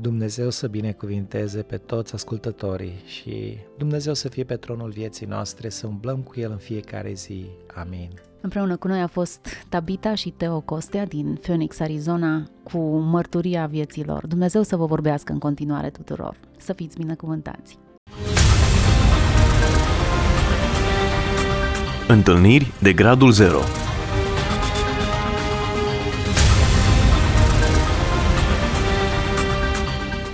Dumnezeu 0.00 0.50
să 0.50 0.66
binecuvinteze 0.66 1.62
pe 1.62 1.76
toți 1.76 2.14
ascultătorii 2.14 3.02
și 3.04 3.56
Dumnezeu 3.78 4.14
să 4.14 4.28
fie 4.28 4.44
pe 4.44 4.56
tronul 4.56 4.90
vieții 4.90 5.26
noastre, 5.26 5.68
să 5.68 5.86
umblăm 5.86 6.18
cu 6.18 6.40
El 6.40 6.50
în 6.50 6.56
fiecare 6.56 7.12
zi. 7.12 7.46
Amin. 7.74 8.10
Împreună 8.40 8.76
cu 8.76 8.88
noi 8.88 9.00
a 9.00 9.06
fost 9.06 9.46
Tabita 9.68 10.14
și 10.14 10.30
Teo 10.30 10.60
Costea 10.60 11.06
din 11.06 11.38
Phoenix, 11.42 11.80
Arizona, 11.80 12.50
cu 12.62 12.78
mărturia 12.98 13.66
vieților. 13.66 14.26
Dumnezeu 14.26 14.62
să 14.62 14.76
vă 14.76 14.86
vorbească 14.86 15.32
în 15.32 15.38
continuare 15.38 15.90
tuturor. 15.90 16.36
Să 16.58 16.72
fiți 16.72 16.96
binecuvântați! 16.96 17.78
Întâlniri 22.08 22.72
de 22.82 22.92
gradul 22.92 23.30
0 23.30 23.58